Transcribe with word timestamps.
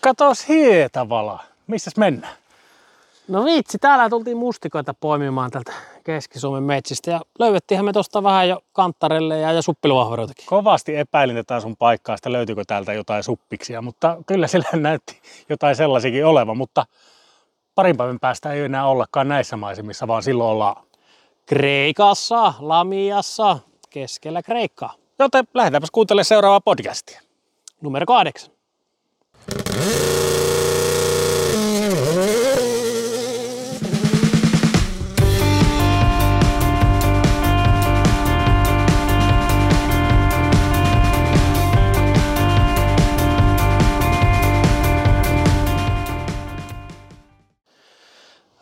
Katos 0.00 0.48
Hietavala. 0.48 1.44
Missäs 1.66 1.96
mennään? 1.96 2.36
No 3.28 3.44
vitsi, 3.44 3.78
täällä 3.78 4.10
tultiin 4.10 4.36
mustikoita 4.36 4.94
poimimaan 4.94 5.50
tältä 5.50 5.72
Keski-Suomen 6.04 6.62
metsistä 6.62 7.10
ja 7.10 7.20
löydettiinhän 7.38 7.84
me 7.84 7.92
tosta 7.92 8.22
vähän 8.22 8.48
jo 8.48 8.60
kanttarelle 8.72 9.38
ja, 9.38 9.52
ja 9.52 9.62
suppiluvahveroitakin. 9.62 10.46
Kovasti 10.46 10.96
epäilin 10.96 11.36
tätä 11.36 11.60
sun 11.60 11.76
paikkaa, 11.76 12.14
että 12.14 12.32
löytyykö 12.32 12.64
täältä 12.66 12.92
jotain 12.92 13.22
suppiksia, 13.22 13.82
mutta 13.82 14.16
kyllä 14.26 14.46
sillä 14.46 14.68
näytti 14.80 15.20
jotain 15.48 15.76
sellaisikin 15.76 16.26
olevan, 16.26 16.56
mutta 16.56 16.86
parin 17.74 17.96
päivän 17.96 18.20
päästä 18.20 18.52
ei 18.52 18.60
enää 18.60 18.86
ollakaan 18.86 19.28
näissä 19.28 19.56
maisemissa, 19.56 20.08
vaan 20.08 20.22
silloin 20.22 20.50
ollaan. 20.50 20.84
Kreikassa, 21.46 22.54
Lamiassa, 22.58 23.58
keskellä 23.90 24.42
Kreikkaa. 24.42 24.94
Joten 25.18 25.44
lähdetäänpäs 25.54 25.90
kuuntelemaan 25.90 26.24
seuraavaa 26.24 26.60
podcastia. 26.60 27.20
Numero 27.80 28.06
kahdeksan. 28.06 28.57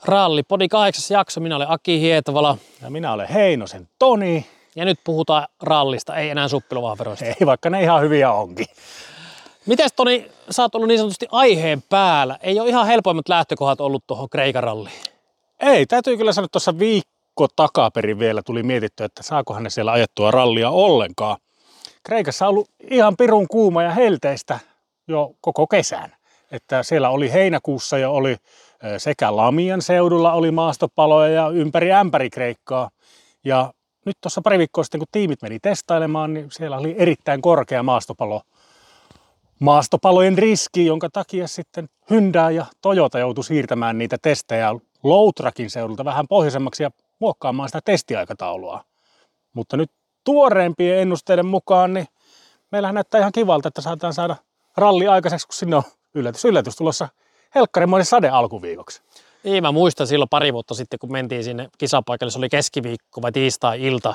Ralli, 0.06 0.42
podi 0.42 0.68
kahdeksas 0.68 1.10
jakso. 1.10 1.40
Minä 1.40 1.56
olen 1.56 1.70
Aki 1.70 2.00
Hietavala 2.00 2.58
Ja 2.82 2.90
minä 2.90 3.12
olen 3.12 3.28
Heinosen 3.28 3.88
Toni. 3.98 4.46
ja 4.76 4.84
nyt 4.84 4.98
puhutaan 5.04 5.48
rallista, 5.62 6.16
ei 6.16 6.30
enää 6.30 6.48
suppiluvahveroista. 6.48 7.24
Ei, 7.24 7.46
vaikka 7.46 7.70
ne 7.70 7.82
ihan 7.82 8.02
hyviä 8.02 8.32
onkin. 8.32 8.66
Mites 9.66 9.92
Toni, 9.92 10.30
sä 10.50 10.62
oot 10.62 10.74
ollut 10.74 10.88
niin 10.88 10.98
sanotusti 10.98 11.26
aiheen 11.30 11.82
päällä. 11.82 12.38
Ei 12.42 12.60
ole 12.60 12.68
ihan 12.68 12.86
helpoimmat 12.86 13.28
lähtökohdat 13.28 13.80
ollut 13.80 14.04
tuohon 14.06 14.28
Kreikan 14.30 14.62
ralliin. 14.62 15.00
Ei, 15.60 15.86
täytyy 15.86 16.16
kyllä 16.16 16.32
sanoa, 16.32 16.44
että 16.44 16.52
tuossa 16.52 16.78
viikko 16.78 17.48
takaperin 17.56 18.18
vielä 18.18 18.42
tuli 18.42 18.62
mietitty, 18.62 19.04
että 19.04 19.22
saakohan 19.22 19.62
ne 19.62 19.70
siellä 19.70 19.92
ajettua 19.92 20.30
rallia 20.30 20.70
ollenkaan. 20.70 21.36
Kreikassa 22.02 22.46
on 22.46 22.50
ollut 22.50 22.70
ihan 22.90 23.16
pirun 23.16 23.48
kuuma 23.48 23.82
ja 23.82 23.90
helteistä 23.90 24.58
jo 25.08 25.32
koko 25.40 25.66
kesän. 25.66 26.14
Että 26.50 26.82
siellä 26.82 27.10
oli 27.10 27.32
heinäkuussa 27.32 27.98
jo 27.98 28.14
oli 28.14 28.36
sekä 28.98 29.36
Lamian 29.36 29.82
seudulla 29.82 30.32
oli 30.32 30.50
maastopaloja 30.50 31.32
ja 31.32 31.48
ympäri 31.48 31.92
ämpäri 31.92 32.30
Kreikkaa. 32.30 32.90
Ja 33.44 33.72
nyt 34.04 34.16
tuossa 34.20 34.42
pari 34.42 34.58
viikkoa 34.58 34.84
sitten, 34.84 35.00
kun 35.00 35.08
tiimit 35.12 35.42
meni 35.42 35.58
testailemaan, 35.58 36.34
niin 36.34 36.50
siellä 36.50 36.76
oli 36.78 36.94
erittäin 36.98 37.42
korkea 37.42 37.82
maastopalo 37.82 38.42
maastopalojen 39.60 40.38
riski, 40.38 40.86
jonka 40.86 41.08
takia 41.12 41.48
sitten 41.48 41.88
Hyundai 42.10 42.56
ja 42.56 42.66
Toyota 42.82 43.18
joutui 43.18 43.44
siirtämään 43.44 43.98
niitä 43.98 44.16
testejä 44.22 44.74
Loutrakin 45.02 45.70
seudulta 45.70 46.04
vähän 46.04 46.28
pohjoisemmaksi 46.28 46.82
ja 46.82 46.90
muokkaamaan 47.18 47.68
sitä 47.68 47.80
testiaikataulua. 47.84 48.84
Mutta 49.52 49.76
nyt 49.76 49.90
tuoreimpien 50.24 50.98
ennusteiden 50.98 51.46
mukaan, 51.46 51.94
niin 51.94 52.06
meillähän 52.72 52.94
näyttää 52.94 53.20
ihan 53.20 53.32
kivalta, 53.32 53.68
että 53.68 53.80
saadaan 53.80 54.12
saada 54.12 54.36
ralli 54.76 55.08
aikaiseksi, 55.08 55.46
kun 55.46 55.54
sinne 55.54 55.76
on 55.76 55.82
yllätys, 56.14 56.44
yllätys 56.44 56.76
tulossa 56.76 57.08
helkkarimoinen 57.54 58.06
sade 58.06 58.28
alkuviikoksi. 58.28 59.02
Niin, 59.44 59.62
mä 59.62 59.72
muistan 59.72 60.06
silloin 60.06 60.28
pari 60.28 60.52
vuotta 60.52 60.74
sitten, 60.74 60.98
kun 60.98 61.12
mentiin 61.12 61.44
sinne 61.44 61.68
kisapaikalle, 61.78 62.30
se 62.30 62.38
oli 62.38 62.48
keskiviikko 62.48 63.22
vai 63.22 63.32
tiistai-ilta, 63.32 64.14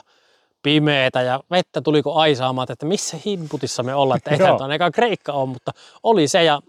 pimeetä 0.63 1.21
ja 1.21 1.39
vettä 1.51 1.81
tuliko 1.81 2.13
aisaamaan, 2.13 2.67
että 2.71 2.85
missä 2.85 3.17
himputissa 3.25 3.83
me 3.83 3.95
ollaan, 3.95 4.17
että 4.17 4.31
ei 4.31 4.37
tämä 4.37 4.91
Kreikka 4.91 5.33
on, 5.33 5.49
mutta 5.49 5.71
oli 6.03 6.27
se 6.27 6.43
ja 6.43 6.61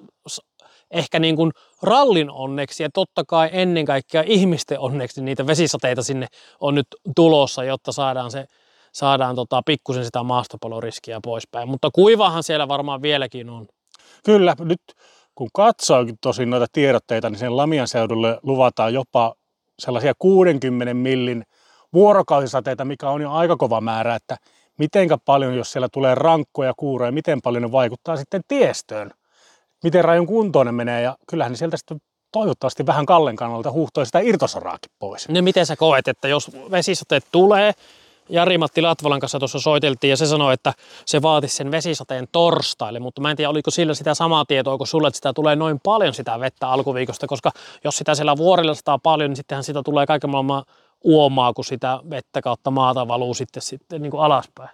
ehkä 0.90 1.18
niin 1.18 1.36
kuin 1.36 1.50
rallin 1.82 2.30
onneksi 2.30 2.82
ja 2.82 2.88
totta 2.94 3.24
kai 3.28 3.48
ennen 3.52 3.84
kaikkea 3.84 4.24
ihmisten 4.26 4.80
onneksi 4.80 5.20
niin 5.20 5.24
niitä 5.24 5.46
vesisateita 5.46 6.02
sinne 6.02 6.26
on 6.60 6.74
nyt 6.74 6.86
tulossa, 7.16 7.64
jotta 7.64 7.92
saadaan 7.92 8.30
se 8.30 8.46
saadaan 8.92 9.36
tota, 9.36 9.62
pikkusen 9.66 10.04
sitä 10.04 10.22
maastopaloriskiä 10.22 11.20
poispäin. 11.22 11.68
Mutta 11.68 11.90
kuivahan 11.92 12.42
siellä 12.42 12.68
varmaan 12.68 13.02
vieläkin 13.02 13.50
on. 13.50 13.66
Kyllä, 14.24 14.56
nyt 14.58 14.80
kun 15.34 15.48
katsoinkin 15.54 16.16
tosin 16.20 16.50
noita 16.50 16.66
tiedotteita, 16.72 17.30
niin 17.30 17.38
sen 17.38 17.56
Lamian 17.56 17.88
seudulle 17.88 18.38
luvataan 18.42 18.94
jopa 18.94 19.34
sellaisia 19.78 20.12
60 20.18 20.94
millin 20.94 21.44
vuorokausisateita, 21.92 22.84
mikä 22.84 23.10
on 23.10 23.22
jo 23.22 23.32
aika 23.32 23.56
kova 23.56 23.80
määrä, 23.80 24.14
että 24.14 24.36
mitenkä 24.78 25.18
paljon, 25.24 25.56
jos 25.56 25.72
siellä 25.72 25.88
tulee 25.88 26.14
rankkoja 26.14 26.72
kuuroja, 26.76 27.12
miten 27.12 27.42
paljon 27.42 27.62
ne 27.62 27.72
vaikuttaa 27.72 28.16
sitten 28.16 28.42
tiestöön. 28.48 29.10
Miten 29.84 30.04
rajon 30.04 30.26
kuntoon 30.26 30.66
ne 30.66 30.72
menee 30.72 31.02
ja 31.02 31.16
kyllähän 31.28 31.52
ne 31.52 31.56
sieltä 31.56 31.76
sitten 31.76 32.00
toivottavasti 32.32 32.86
vähän 32.86 33.06
Kallen 33.06 33.36
kannalta 33.36 33.70
huuhtoi 33.70 34.06
sitä 34.06 34.20
irtosoraakin 34.20 34.92
pois. 34.98 35.28
No 35.28 35.42
miten 35.42 35.66
sä 35.66 35.76
koet, 35.76 36.08
että 36.08 36.28
jos 36.28 36.50
vesisateet 36.70 37.24
tulee, 37.32 37.72
Jari-Matti 38.28 38.82
Latvalan 38.82 39.20
kanssa 39.20 39.38
tuossa 39.38 39.60
soiteltiin 39.60 40.08
ja 40.10 40.16
se 40.16 40.26
sanoi, 40.26 40.54
että 40.54 40.72
se 41.06 41.22
vaatisi 41.22 41.56
sen 41.56 41.70
vesisateen 41.70 42.28
torstaille, 42.32 43.00
mutta 43.00 43.20
mä 43.20 43.30
en 43.30 43.36
tiedä, 43.36 43.50
oliko 43.50 43.70
sillä 43.70 43.94
sitä 43.94 44.14
samaa 44.14 44.44
tietoa 44.44 44.78
kuin 44.78 44.88
sulle, 44.88 45.08
että 45.08 45.16
sitä 45.16 45.32
tulee 45.32 45.56
noin 45.56 45.80
paljon 45.80 46.14
sitä 46.14 46.40
vettä 46.40 46.68
alkuviikosta, 46.68 47.26
koska 47.26 47.50
jos 47.84 47.96
sitä 47.96 48.14
siellä 48.14 48.36
vuorilla 48.36 48.74
sataa 48.74 48.98
paljon, 48.98 49.30
niin 49.30 49.36
sittenhän 49.36 49.64
sitä 49.64 49.82
tulee 49.82 50.06
kaiken 50.06 50.30
maailman 50.30 50.64
uomaa, 51.04 51.52
kun 51.52 51.64
sitä 51.64 52.00
vettä 52.10 52.42
kautta 52.42 52.70
maata 52.70 53.08
valuu 53.08 53.34
sitten, 53.34 53.62
sitten 53.62 54.02
niin 54.02 54.10
kuin 54.10 54.22
alaspäin. 54.22 54.70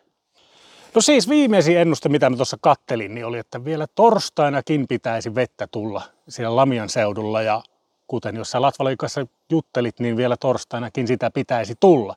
No 0.94 1.00
siis 1.00 1.28
viimeisin 1.28 1.78
ennuste, 1.78 2.08
mitä 2.08 2.30
mä 2.30 2.36
tuossa 2.36 2.56
kattelin, 2.60 3.14
niin 3.14 3.26
oli, 3.26 3.38
että 3.38 3.64
vielä 3.64 3.86
torstainakin 3.94 4.88
pitäisi 4.88 5.34
vettä 5.34 5.66
tulla 5.66 6.02
siellä 6.28 6.56
Lamian 6.56 6.88
seudulla. 6.88 7.42
Ja 7.42 7.62
kuten 8.06 8.36
jos 8.36 8.50
sä 8.50 8.62
Latvalin 8.62 8.98
kanssa 8.98 9.26
juttelit, 9.50 10.00
niin 10.00 10.16
vielä 10.16 10.36
torstainakin 10.36 11.06
sitä 11.06 11.30
pitäisi 11.30 11.74
tulla. 11.80 12.14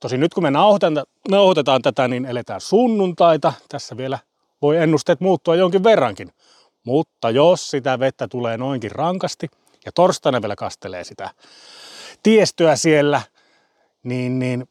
Tosin 0.00 0.20
nyt 0.20 0.34
kun 0.34 0.42
me 0.42 0.50
nauhoitetaan, 0.50 1.06
nauhoitetaan 1.30 1.82
tätä, 1.82 2.08
niin 2.08 2.24
eletään 2.24 2.60
sunnuntaita. 2.60 3.52
Tässä 3.68 3.96
vielä 3.96 4.18
voi 4.62 4.76
ennusteet 4.76 5.20
muuttua 5.20 5.56
jonkin 5.56 5.84
verrankin. 5.84 6.32
Mutta 6.84 7.30
jos 7.30 7.70
sitä 7.70 7.98
vettä 7.98 8.28
tulee 8.28 8.56
noinkin 8.56 8.90
rankasti 8.90 9.48
ja 9.86 9.92
torstaina 9.92 10.42
vielä 10.42 10.56
kastelee 10.56 11.04
sitä 11.04 11.30
tiestöä 12.22 12.76
siellä, 12.76 13.22
niin, 14.06 14.38
niin 14.38 14.68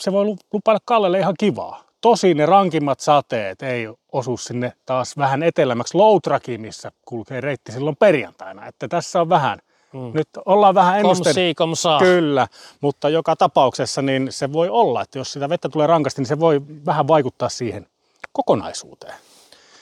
se 0.00 0.12
voi 0.12 0.24
lu- 0.24 0.36
lupailla 0.52 0.80
Kallelle 0.84 1.18
ihan 1.18 1.34
kivaa. 1.38 1.84
Tosi 2.00 2.34
ne 2.34 2.46
rankimmat 2.46 3.00
sateet 3.00 3.62
ei 3.62 3.88
osu 4.12 4.36
sinne 4.36 4.72
taas 4.86 5.16
vähän 5.16 5.42
etelämmäksi 5.42 5.96
Loutrakin, 5.96 6.60
missä 6.60 6.92
kulkee 7.04 7.40
reitti 7.40 7.72
silloin 7.72 7.96
perjantaina. 7.96 8.66
Että 8.66 8.88
tässä 8.88 9.20
on 9.20 9.28
vähän, 9.28 9.58
Mm. 9.92 10.10
nyt 10.14 10.28
ollaan 10.46 10.74
vähän 10.74 11.02
si, 11.32 11.54
kom 11.54 11.74
sa. 11.76 11.98
Kyllä, 11.98 12.46
mutta 12.80 13.08
joka 13.08 13.36
tapauksessa 13.36 14.02
niin 14.02 14.32
se 14.32 14.52
voi 14.52 14.68
olla, 14.68 15.02
että 15.02 15.18
jos 15.18 15.32
sitä 15.32 15.48
vettä 15.48 15.68
tulee 15.68 15.86
rankasti, 15.86 16.20
niin 16.20 16.26
se 16.28 16.40
voi 16.40 16.60
vähän 16.86 17.08
vaikuttaa 17.08 17.48
siihen 17.48 17.86
kokonaisuuteen. 18.32 19.14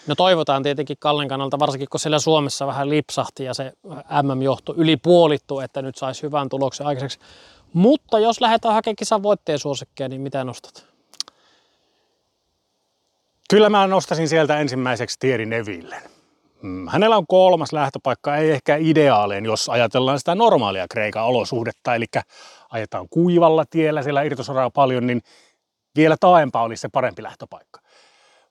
No 0.06 0.14
toivotaan 0.14 0.62
tietenkin 0.62 0.96
Kallen 1.00 1.28
kannalta, 1.28 1.58
varsinkin 1.58 1.88
kun 1.90 2.00
siellä 2.00 2.18
Suomessa 2.18 2.66
vähän 2.66 2.90
lipsahti 2.90 3.44
ja 3.44 3.54
se 3.54 3.72
MM-johto 4.22 4.74
yli 4.76 4.96
puolittu, 4.96 5.60
että 5.60 5.82
nyt 5.82 5.96
saisi 5.96 6.22
hyvän 6.22 6.48
tuloksen 6.48 6.86
aikaiseksi. 6.86 7.18
Mutta 7.72 8.18
jos 8.18 8.40
lähdetään 8.40 8.74
hakemaan 8.74 8.96
kisan 8.96 9.22
voitteen 9.22 9.58
suosikkeja, 9.58 10.08
niin 10.08 10.20
mitä 10.20 10.44
nostat? 10.44 10.90
Kyllä 13.50 13.68
mä 13.68 13.86
nostaisin 13.86 14.28
sieltä 14.28 14.58
ensimmäiseksi 14.58 15.18
Thierry 15.18 15.46
Nevillen. 15.46 16.02
Mm, 16.62 16.88
Hänellä 16.88 17.16
on 17.16 17.26
kolmas 17.26 17.72
lähtöpaikka, 17.72 18.36
ei 18.36 18.50
ehkä 18.50 18.76
ideaalinen, 18.76 19.44
jos 19.44 19.68
ajatellaan 19.68 20.18
sitä 20.18 20.34
normaalia 20.34 20.86
Kreikan 20.90 21.24
olosuhdetta, 21.24 21.94
eli 21.94 22.06
ajetaan 22.70 23.06
kuivalla 23.10 23.64
tiellä, 23.70 24.02
siellä 24.02 24.22
irtosoraa 24.22 24.70
paljon, 24.70 25.06
niin 25.06 25.22
vielä 25.96 26.16
taaempaa 26.20 26.62
olisi 26.62 26.80
se 26.80 26.88
parempi 26.88 27.22
lähtöpaikka. 27.22 27.80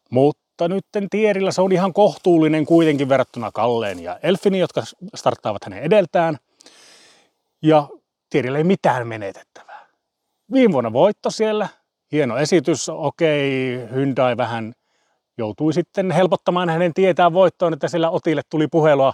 Mutta 0.09 0.68
nyt 0.68 0.85
Tierillä 1.09 1.52
se 1.52 1.62
on 1.62 1.72
ihan 1.72 1.94
kohtuullinen 1.94 2.66
kuitenkin 2.66 3.09
verrattuna 3.09 3.52
Kalleen 3.52 4.03
ja 4.03 4.19
Elfini, 4.24 4.59
jotka 4.59 4.84
starttaavat 5.16 5.64
hänen 5.64 5.84
edeltään. 5.84 6.38
Ja 7.61 7.88
Tierillä 8.29 8.58
ei 8.58 8.64
mitään 8.64 9.08
menetettävää. 9.08 9.87
Viime 10.53 10.72
vuonna 10.72 10.93
voitto 10.93 11.31
siellä, 11.31 11.67
hieno 12.11 12.37
esitys, 12.37 12.90
okei, 12.90 13.79
Hyundai 13.93 14.37
vähän 14.37 14.73
joutui 15.37 15.73
sitten 15.73 16.11
helpottamaan 16.11 16.70
hänen 16.70 16.93
tietään 16.93 17.34
voittoon, 17.34 17.73
että 17.73 17.87
sillä 17.87 18.09
Otille 18.09 18.41
tuli 18.49 18.67
puhelua 18.67 19.14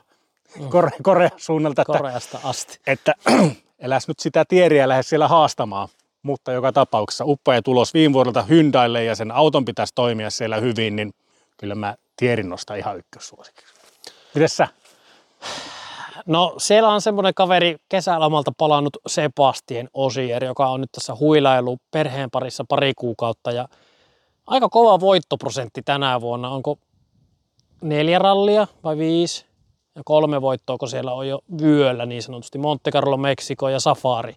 Kore- 0.60 0.98
Korean 1.02 1.32
suunnalta, 1.38 1.82
että, 1.82 1.98
Koreasta 1.98 2.40
asti. 2.44 2.80
että 2.88 3.14
eläs 3.80 4.08
nyt 4.08 4.20
sitä 4.20 4.46
tieriä 4.48 4.88
lähde 4.88 5.04
siellä 5.04 5.28
haastamaan. 5.28 5.88
Mutta 6.24 6.52
joka 6.52 6.72
tapauksessa 6.72 7.26
upea 7.26 7.62
tulos 7.62 7.94
viime 7.94 8.14
vuodelta 8.14 8.42
Hyundaille 8.42 9.04
ja 9.04 9.16
sen 9.16 9.32
auton 9.32 9.66
pitäisi 9.66 9.94
toimia 9.96 10.30
siellä 10.30 10.58
hyvin, 10.58 10.96
niin 10.96 11.14
kyllä 11.58 11.76
mä 11.76 11.96
tierin 12.18 12.50
nostaa 12.50 12.76
ihan 12.76 12.98
ykkössuosikiksi. 12.98 13.74
Mites 14.36 14.58
sä? 14.58 14.68
No 16.28 16.54
siellä 16.58 16.90
on 16.90 17.02
semmoinen 17.02 17.34
kaveri 17.34 17.76
kesälomalta 17.90 18.52
palannut 18.58 18.98
Sebastien 19.08 19.90
Osier, 19.94 20.44
joka 20.44 20.70
on 20.70 20.82
nyt 20.82 20.92
tässä 20.92 21.16
huilailu 21.20 21.78
perheen 21.92 22.32
parissa 22.32 22.64
pari 22.70 22.94
kuukautta 22.98 23.52
ja 23.52 23.68
aika 24.48 24.70
kova 24.70 25.00
voittoprosentti 25.00 25.82
tänä 25.82 26.22
vuonna. 26.22 26.50
Onko 26.50 26.78
neljä 27.82 28.20
rallia 28.20 28.68
vai 28.84 28.98
viisi? 28.98 29.46
ja 29.96 30.02
kolme 30.06 30.42
voittoa, 30.42 30.78
kun 30.78 30.90
siellä 30.90 31.14
on 31.14 31.28
jo 31.28 31.40
vyöllä 31.62 32.06
niin 32.06 32.24
sanotusti 32.24 32.58
Monte 32.58 32.92
Carlo, 32.92 33.18
Meksiko 33.18 33.70
ja 33.70 33.80
Safari. 33.80 34.36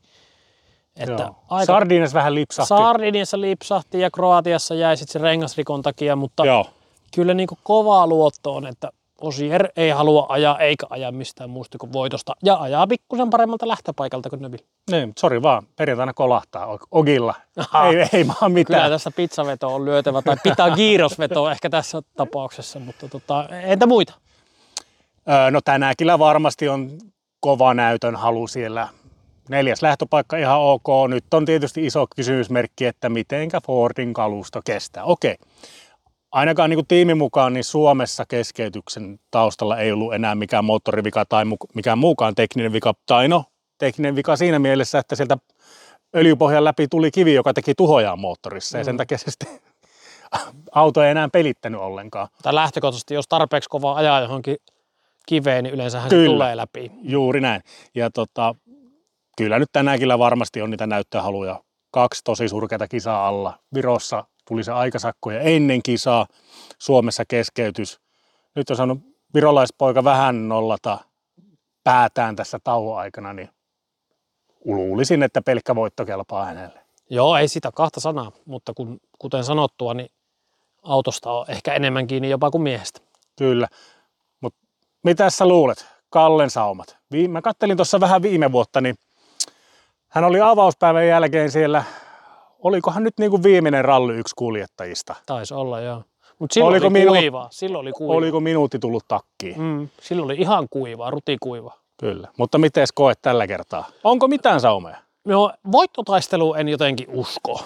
Että 0.96 1.22
Joo. 1.22 1.34
aika... 1.48 1.72
Sardiniassa 1.72 2.14
vähän 2.14 2.34
lipsahti. 2.34 2.68
Sardiniassa 2.68 3.40
lipsahti 3.40 4.00
ja 4.00 4.10
Kroatiassa 4.10 4.74
jäi 4.74 4.96
sitten 4.96 5.12
se 5.12 5.18
rengasrikon 5.18 5.82
takia, 5.82 6.16
mutta 6.16 6.46
Joo. 6.46 6.66
kyllä 7.14 7.34
niin 7.34 7.48
kovaa 7.62 8.06
luotto 8.06 8.54
on, 8.54 8.66
että 8.66 8.90
Osier 9.20 9.68
ei 9.76 9.90
halua 9.90 10.26
ajaa 10.28 10.58
eikä 10.58 10.86
ajaa 10.90 11.12
mistään 11.12 11.50
muusta 11.50 11.78
kuin 11.78 11.92
voitosta 11.92 12.36
ja 12.44 12.56
ajaa 12.56 12.86
pikkusen 12.86 13.30
paremmalta 13.30 13.68
lähtöpaikalta 13.68 14.30
kuin 14.30 14.42
Neville. 14.42 14.66
Niin, 14.90 15.12
sori 15.18 15.42
vaan, 15.42 15.66
perjantaina 15.76 16.14
kolahtaa 16.14 16.78
Ogilla. 16.90 17.34
Aha. 17.56 17.88
Ei, 17.88 18.08
ei 18.12 18.24
maa 18.24 18.48
mitään. 18.48 18.80
Kyllä 18.80 18.94
tässä 18.94 19.10
pizzaveto 19.10 19.74
on 19.74 19.84
lyötävä 19.84 20.22
tai 20.22 20.36
pitää 20.42 20.70
giirosveto 20.70 21.48
ehkä 21.50 21.70
tässä 21.70 22.02
tapauksessa, 22.16 22.78
mutta 22.78 23.08
tota, 23.08 23.48
entä 23.48 23.86
muita? 23.86 24.14
Öö, 25.28 25.50
no 25.50 25.60
tänään 25.60 25.94
kyllä 25.98 26.18
varmasti 26.18 26.68
on 26.68 26.90
kova 27.40 27.74
näytön 27.74 28.16
halu 28.16 28.46
siellä. 28.46 28.88
Neljäs 29.48 29.82
lähtöpaikka 29.82 30.36
ihan 30.36 30.60
ok. 30.60 30.86
Nyt 31.08 31.34
on 31.34 31.44
tietysti 31.44 31.86
iso 31.86 32.06
kysymysmerkki, 32.16 32.86
että 32.86 33.08
mitenkä 33.08 33.60
Fordin 33.66 34.12
kalusto 34.12 34.60
kestää. 34.64 35.04
Okei. 35.04 35.36
Okay 35.40 35.48
ainakaan 36.32 36.70
niin 36.70 36.76
kuin 36.76 36.86
tiimin 36.86 37.18
mukaan 37.18 37.52
niin 37.52 37.64
Suomessa 37.64 38.24
keskeytyksen 38.28 39.20
taustalla 39.30 39.78
ei 39.78 39.92
ollut 39.92 40.14
enää 40.14 40.34
mikään 40.34 40.64
moottorivika 40.64 41.24
tai 41.24 41.44
mikään 41.74 41.98
muukaan 41.98 42.34
tekninen 42.34 42.72
vika. 42.72 42.94
Tai 43.06 43.28
no, 43.28 43.44
tekninen 43.78 44.16
vika 44.16 44.36
siinä 44.36 44.58
mielessä, 44.58 44.98
että 44.98 45.16
sieltä 45.16 45.38
öljypohjan 46.16 46.64
läpi 46.64 46.88
tuli 46.88 47.10
kivi, 47.10 47.34
joka 47.34 47.54
teki 47.54 47.74
tuhojaan 47.74 48.18
moottorissa. 48.18 48.76
Mm. 48.76 48.80
Ja 48.80 48.84
sen 48.84 48.94
mm. 48.94 48.98
takia 48.98 49.18
se 49.18 49.30
sitten 49.30 49.60
auto 50.72 51.02
ei 51.02 51.10
enää 51.10 51.28
pelittänyt 51.32 51.80
ollenkaan. 51.80 52.28
Tai 52.42 52.54
lähtökohtaisesti, 52.54 53.14
jos 53.14 53.28
tarpeeksi 53.28 53.68
kova 53.68 53.94
ajaa 53.94 54.20
johonkin 54.20 54.56
kiveen, 55.26 55.64
niin 55.64 55.74
yleensähän 55.74 56.08
kyllä, 56.08 56.24
se 56.24 56.34
tulee 56.34 56.56
läpi. 56.56 56.92
Juuri 57.02 57.40
näin. 57.40 57.62
Ja 57.94 58.10
tota, 58.10 58.54
kyllä 59.36 59.58
nyt 59.58 59.68
tänäänkin 59.72 60.08
varmasti 60.08 60.62
on 60.62 60.70
niitä 60.70 60.86
näyttöhaluja. 60.86 61.62
Kaksi 61.90 62.20
tosi 62.24 62.48
surkeita 62.48 62.88
kisaa 62.88 63.28
alla. 63.28 63.58
Virossa 63.74 64.24
tuli 64.48 64.64
se 64.64 64.72
aikasakkoja 64.72 65.40
ennen 65.40 65.82
kisaa, 65.82 66.26
Suomessa 66.78 67.24
keskeytys. 67.24 68.00
Nyt 68.54 68.70
on 68.70 68.76
saanut 68.76 68.98
virolaispoika 69.34 70.04
vähän 70.04 70.48
nollata 70.48 70.98
päätään 71.84 72.36
tässä 72.36 72.58
tauon 72.64 72.98
aikana, 72.98 73.32
niin 73.32 73.50
luulisin, 74.64 75.22
että 75.22 75.42
pelkkä 75.42 75.74
voitto 75.74 76.04
kelpaa 76.04 76.44
hänelle. 76.44 76.80
Joo, 77.10 77.36
ei 77.36 77.48
sitä 77.48 77.70
kahta 77.74 78.00
sanaa, 78.00 78.32
mutta 78.44 78.72
kun, 78.74 79.00
kuten 79.18 79.44
sanottua, 79.44 79.94
niin 79.94 80.10
autosta 80.82 81.32
on 81.32 81.44
ehkä 81.48 81.74
enemmän 81.74 82.06
kiinni 82.06 82.30
jopa 82.30 82.50
kuin 82.50 82.62
miehestä. 82.62 83.00
Kyllä, 83.38 83.68
mutta 84.40 84.60
mitä 85.04 85.30
sä 85.30 85.46
luulet? 85.46 85.86
Kallen 86.10 86.50
saumat. 86.50 86.96
Mä 87.28 87.42
kattelin 87.42 87.76
tuossa 87.76 88.00
vähän 88.00 88.22
viime 88.22 88.52
vuotta, 88.52 88.80
niin 88.80 88.94
hän 90.08 90.24
oli 90.24 90.40
avauspäivän 90.40 91.06
jälkeen 91.06 91.50
siellä 91.50 91.84
olikohan 92.58 93.04
nyt 93.04 93.14
niin 93.18 93.30
kuin 93.30 93.42
viimeinen 93.42 93.84
ralli 93.84 94.14
yksi 94.14 94.34
kuljettajista? 94.36 95.14
Taisi 95.26 95.54
olla, 95.54 95.80
joo. 95.80 96.02
Mutta 96.38 96.54
silloin 96.54 96.72
oliko 96.72 96.86
oli 96.86 96.92
minu... 96.92 97.10
kuiva. 97.10 97.48
Silloin 97.50 97.80
oli 97.82 97.92
kuiva. 97.92 98.12
Oliko 98.12 98.40
minuutti 98.40 98.78
tullut 98.78 99.04
takkiin? 99.08 99.60
Mm, 99.60 99.88
silloin 100.00 100.24
oli 100.24 100.36
ihan 100.38 100.66
kuiva, 100.70 101.10
rutikuiva. 101.10 101.72
Kyllä. 102.00 102.28
Mutta 102.36 102.58
miten 102.58 102.86
koet 102.94 103.18
tällä 103.22 103.46
kertaa? 103.46 103.84
Onko 104.04 104.28
mitään 104.28 104.60
saumeja? 104.60 104.96
No, 105.24 105.52
voittotaistelu 105.72 106.54
en 106.54 106.68
jotenkin 106.68 107.06
usko. 107.10 107.60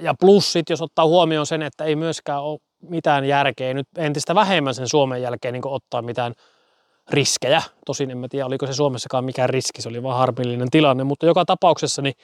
Ja 0.00 0.14
plussit, 0.20 0.70
jos 0.70 0.82
ottaa 0.82 1.06
huomioon 1.06 1.46
sen, 1.46 1.62
että 1.62 1.84
ei 1.84 1.96
myöskään 1.96 2.42
ole 2.42 2.58
mitään 2.88 3.24
järkeä 3.24 3.74
nyt 3.74 3.88
entistä 3.96 4.34
vähemmän 4.34 4.74
sen 4.74 4.88
Suomen 4.88 5.22
jälkeen 5.22 5.52
niin 5.52 5.66
ottaa 5.66 6.02
mitään 6.02 6.32
riskejä. 7.10 7.62
Tosin 7.86 8.10
en 8.10 8.18
mä 8.18 8.28
tiedä, 8.28 8.46
oliko 8.46 8.66
se 8.66 8.74
Suomessakaan 8.74 9.24
mikään 9.24 9.50
riski, 9.50 9.82
se 9.82 9.88
oli 9.88 10.02
vaan 10.02 10.18
harmillinen 10.18 10.70
tilanne, 10.70 11.04
mutta 11.04 11.26
joka 11.26 11.44
tapauksessa 11.44 12.02
niin 12.02 12.14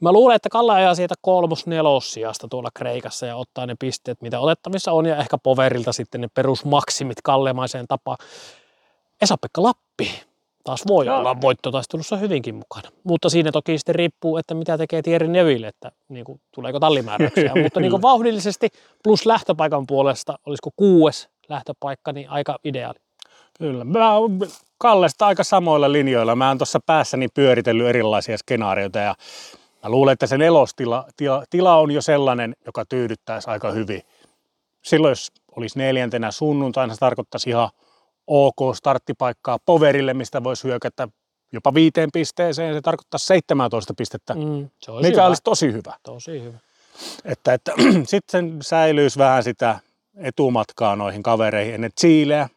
Mä 0.00 0.12
luulen, 0.12 0.36
että 0.36 0.48
Kalle 0.48 0.72
ajaa 0.72 0.94
siitä 0.94 1.14
kolmos 1.20 1.66
nelossijasta 1.66 2.48
tuolla 2.48 2.68
Kreikassa 2.74 3.26
ja 3.26 3.36
ottaa 3.36 3.66
ne 3.66 3.74
pisteet, 3.78 4.22
mitä 4.22 4.40
otettavissa 4.40 4.92
on, 4.92 5.06
ja 5.06 5.16
ehkä 5.16 5.38
Poverilta 5.38 5.92
sitten 5.92 6.20
ne 6.20 6.28
perusmaksimit 6.34 7.18
kallemaiseen 7.24 7.86
tapaan. 7.88 8.18
Esa-Pekka 9.22 9.62
Lappi 9.62 10.10
taas 10.64 10.82
voi 10.88 11.06
no. 11.06 11.18
olla 11.18 11.40
voittotaistelussa 11.40 12.16
hyvinkin 12.16 12.54
mukana. 12.54 12.88
Mutta 13.04 13.28
siinä 13.28 13.52
toki 13.52 13.78
sitten 13.78 13.94
riippuu, 13.94 14.36
että 14.36 14.54
mitä 14.54 14.78
tekee 14.78 15.02
Thierry 15.02 15.28
Neville, 15.28 15.68
että 15.68 15.92
niin 16.08 16.24
kuin, 16.24 16.40
tuleeko 16.54 16.80
tallimääräyksiä. 16.80 17.52
Mutta 17.62 17.80
niin 17.80 17.90
kuin 17.90 18.02
vauhdillisesti 18.02 18.68
plus 19.04 19.26
lähtöpaikan 19.26 19.86
puolesta, 19.86 20.38
olisiko 20.46 20.70
kuues 20.76 21.28
lähtöpaikka, 21.48 22.12
niin 22.12 22.30
aika 22.30 22.58
ideaali. 22.64 22.98
Kyllä. 23.58 23.84
Mä 23.84 24.14
oon 24.14 24.38
Kallesta 24.78 25.26
aika 25.26 25.44
samoilla 25.44 25.92
linjoilla. 25.92 26.36
Mä 26.36 26.48
oon 26.48 26.58
tuossa 26.58 26.80
päässäni 26.86 27.28
pyöritellyt 27.34 27.86
erilaisia 27.86 28.38
skenaarioita 28.38 28.98
ja 28.98 29.14
Mä 29.82 29.90
luulen, 29.90 30.12
että 30.12 30.26
se 30.26 30.38
nelostila 30.38 31.06
tila, 31.16 31.44
tila 31.50 31.76
on 31.76 31.90
jo 31.90 32.02
sellainen, 32.02 32.56
joka 32.66 32.84
tyydyttäisi 32.84 33.50
aika 33.50 33.70
hyvin. 33.70 34.02
Silloin 34.84 35.10
jos 35.10 35.28
olisi 35.56 35.78
neljäntenä 35.78 36.30
sunnuntaina, 36.30 36.94
se 36.94 37.00
tarkoittaisi 37.00 37.50
ihan 37.50 37.68
ok 38.26 38.56
starttipaikkaa 38.74 39.58
poverille, 39.66 40.14
mistä 40.14 40.44
voisi 40.44 40.64
hyökätä 40.64 41.08
jopa 41.52 41.74
viiteen 41.74 42.08
pisteeseen. 42.12 42.74
Se 42.74 42.80
tarkoittaisi 42.80 43.26
17 43.26 43.94
pistettä, 43.96 44.34
mm, 44.34 44.68
se 44.82 44.90
olisi 44.90 45.08
mikä 45.08 45.20
hyvä. 45.20 45.26
olisi 45.26 45.42
tosi 45.42 45.72
hyvä. 45.72 45.94
Tosi 46.02 46.42
hyvä. 46.42 46.58
Että, 47.24 47.52
että 47.52 47.72
sitten 48.04 48.58
säilyisi 48.62 49.18
vähän 49.18 49.44
sitä 49.44 49.80
etumatkaa 50.16 50.96
noihin 50.96 51.22
kavereihin 51.22 51.74
ennen 51.74 51.90
Chileä, 52.00 52.48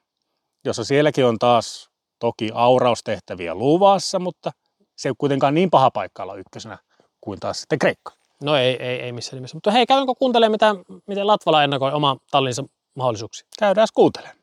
jossa 0.65 0.83
sielläkin 0.83 1.25
on 1.25 1.39
taas 1.39 1.89
toki 2.19 2.49
auraustehtäviä 2.53 3.55
luvassa, 3.55 4.19
mutta 4.19 4.51
se 4.95 5.09
ei 5.09 5.13
kuitenkaan 5.17 5.53
niin 5.53 5.69
paha 5.69 5.91
paikka 5.91 6.23
olla 6.23 6.35
ykkösenä 6.35 6.77
kuin 7.23 7.39
taas 7.39 7.59
sitten 7.59 7.79
Kreikka. 7.79 8.13
No 8.43 8.55
ei, 8.55 8.83
ei, 8.83 8.99
ei 8.99 9.11
missään 9.11 9.37
nimessä. 9.37 9.55
Mutta 9.55 9.71
hei, 9.71 9.85
käydäänkö 9.85 10.13
kuuntelemaan, 10.19 10.51
mitä, 10.51 10.75
miten 11.07 11.27
Latvala 11.27 11.63
ennakoi 11.63 11.91
oma 11.91 12.17
tallinsa 12.31 12.63
mahdollisuuksia? 12.95 13.47
Käydään 13.59 13.87
kuuntelemaan. 13.93 14.37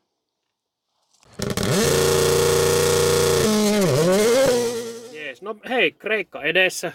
Jees, 5.11 5.41
no 5.41 5.55
hei, 5.69 5.91
Kreikka 5.91 6.41
edessä. 6.41 6.91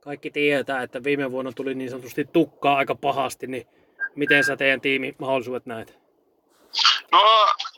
Kaikki 0.00 0.30
tietää, 0.30 0.82
että 0.82 1.04
viime 1.04 1.30
vuonna 1.32 1.52
tuli 1.52 1.74
niin 1.74 1.90
sanotusti 1.90 2.24
tukkaa 2.32 2.76
aika 2.76 2.94
pahasti, 2.94 3.46
niin 3.46 3.66
miten 4.14 4.44
sä 4.44 4.56
teidän 4.56 4.80
tiimi 4.80 5.14
mahdollisuudet 5.18 5.66
näet? 5.66 5.98
No 7.12 7.18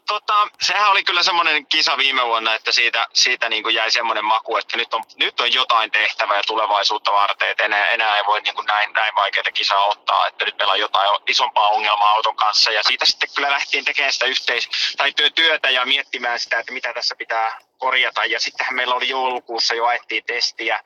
tota, 0.06 0.48
sehän 0.60 0.90
oli 0.90 1.04
kyllä 1.04 1.22
semmoinen 1.22 1.66
kisa 1.66 1.98
viime 1.98 2.26
vuonna, 2.26 2.54
että 2.54 2.72
siitä, 2.72 3.06
siitä 3.12 3.48
niin 3.48 3.62
kuin 3.62 3.75
jäi 3.75 3.90
semmoinen 3.90 4.25
maku, 4.25 4.56
että 4.56 4.76
nyt 4.76 4.94
on, 4.94 5.04
nyt 5.16 5.40
on 5.40 5.52
jotain 5.52 5.90
tehtävää 5.90 6.40
tulevaisuutta 6.46 7.12
varten, 7.12 7.50
että 7.50 7.64
enää, 7.64 7.86
enää 7.86 8.16
ei 8.16 8.25
voi 8.26 8.40
niin 8.40 8.54
kuin 8.54 8.66
näin, 8.66 8.92
näin 8.92 9.14
vaikeita 9.14 9.52
kisaa 9.52 9.86
ottaa, 9.86 10.26
että 10.26 10.44
nyt 10.44 10.58
meillä 10.58 10.72
on 10.72 10.80
jotain 10.80 11.20
isompaa 11.26 11.68
ongelmaa 11.68 12.10
auton 12.10 12.36
kanssa. 12.36 12.70
Ja 12.70 12.82
siitä 12.82 13.06
sitten 13.06 13.28
kyllä 13.34 13.50
lähtiin 13.50 13.84
tekemään 13.84 14.12
sitä 14.12 14.26
yhteis- 14.26 14.94
tai 14.96 15.12
työtä 15.34 15.70
ja 15.70 15.86
miettimään 15.86 16.40
sitä, 16.40 16.58
että 16.58 16.72
mitä 16.72 16.92
tässä 16.92 17.16
pitää 17.16 17.58
korjata. 17.78 18.25
Ja 18.25 18.40
sittenhän 18.40 18.75
meillä 18.75 18.94
oli 18.94 19.08
joulukuussa 19.08 19.75
jo 19.75 19.86
ajettiin 19.86 20.25
testiä 20.25 20.84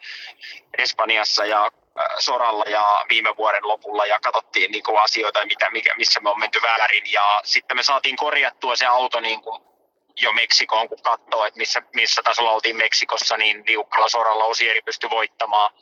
Espanjassa 0.78 1.44
ja 1.44 1.70
soralla 2.18 2.64
ja 2.68 3.04
viime 3.08 3.36
vuoden 3.36 3.68
lopulla 3.68 4.06
ja 4.06 4.20
katsottiin 4.20 4.72
niin 4.72 4.98
asioita, 5.02 5.46
mitä, 5.46 5.70
mikä, 5.70 5.94
missä 5.96 6.20
me 6.20 6.30
on 6.30 6.40
menty 6.40 6.62
väärin. 6.62 7.12
Ja 7.12 7.40
sitten 7.44 7.76
me 7.76 7.82
saatiin 7.82 8.16
korjattua 8.16 8.76
se 8.76 8.86
auto 8.86 9.20
niin 9.20 9.42
kuin 9.42 9.62
jo 10.20 10.32
Meksikoon, 10.32 10.88
kun 10.88 11.02
katsoo, 11.02 11.44
että 11.44 11.58
missä, 11.58 11.82
missä 11.94 12.22
tasolla 12.22 12.50
oltiin 12.50 12.76
Meksikossa, 12.76 13.36
niin 13.36 13.64
liukkalla 13.66 14.08
soralla 14.08 14.44
Osieri 14.44 14.80
pystyi 14.82 15.10
voittamaan. 15.10 15.72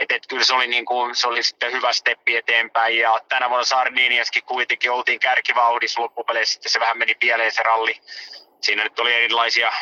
Et, 0.00 0.12
et 0.12 0.26
kyllä 0.26 0.44
se 0.44 0.54
oli, 0.54 0.66
niin 0.66 0.84
kuin, 0.84 1.14
se 1.14 1.28
oli 1.28 1.42
sitten 1.42 1.72
hyvä 1.72 1.92
steppi 1.92 2.36
eteenpäin. 2.36 2.98
Ja 2.98 3.20
tänä 3.28 3.48
vuonna 3.48 3.64
Sardiniaskin 3.64 4.44
kuitenkin 4.44 4.90
oltiin 4.90 5.20
kärkivauhdissa 5.20 6.00
loppupeleissä, 6.00 6.52
sitten 6.52 6.72
se 6.72 6.80
vähän 6.80 6.98
meni 6.98 7.14
pieleen 7.14 7.52
se 7.52 7.62
ralli. 7.62 8.00
Siinä 8.60 8.84
nyt 8.84 8.98
oli 8.98 9.14
erilaisia 9.14 9.72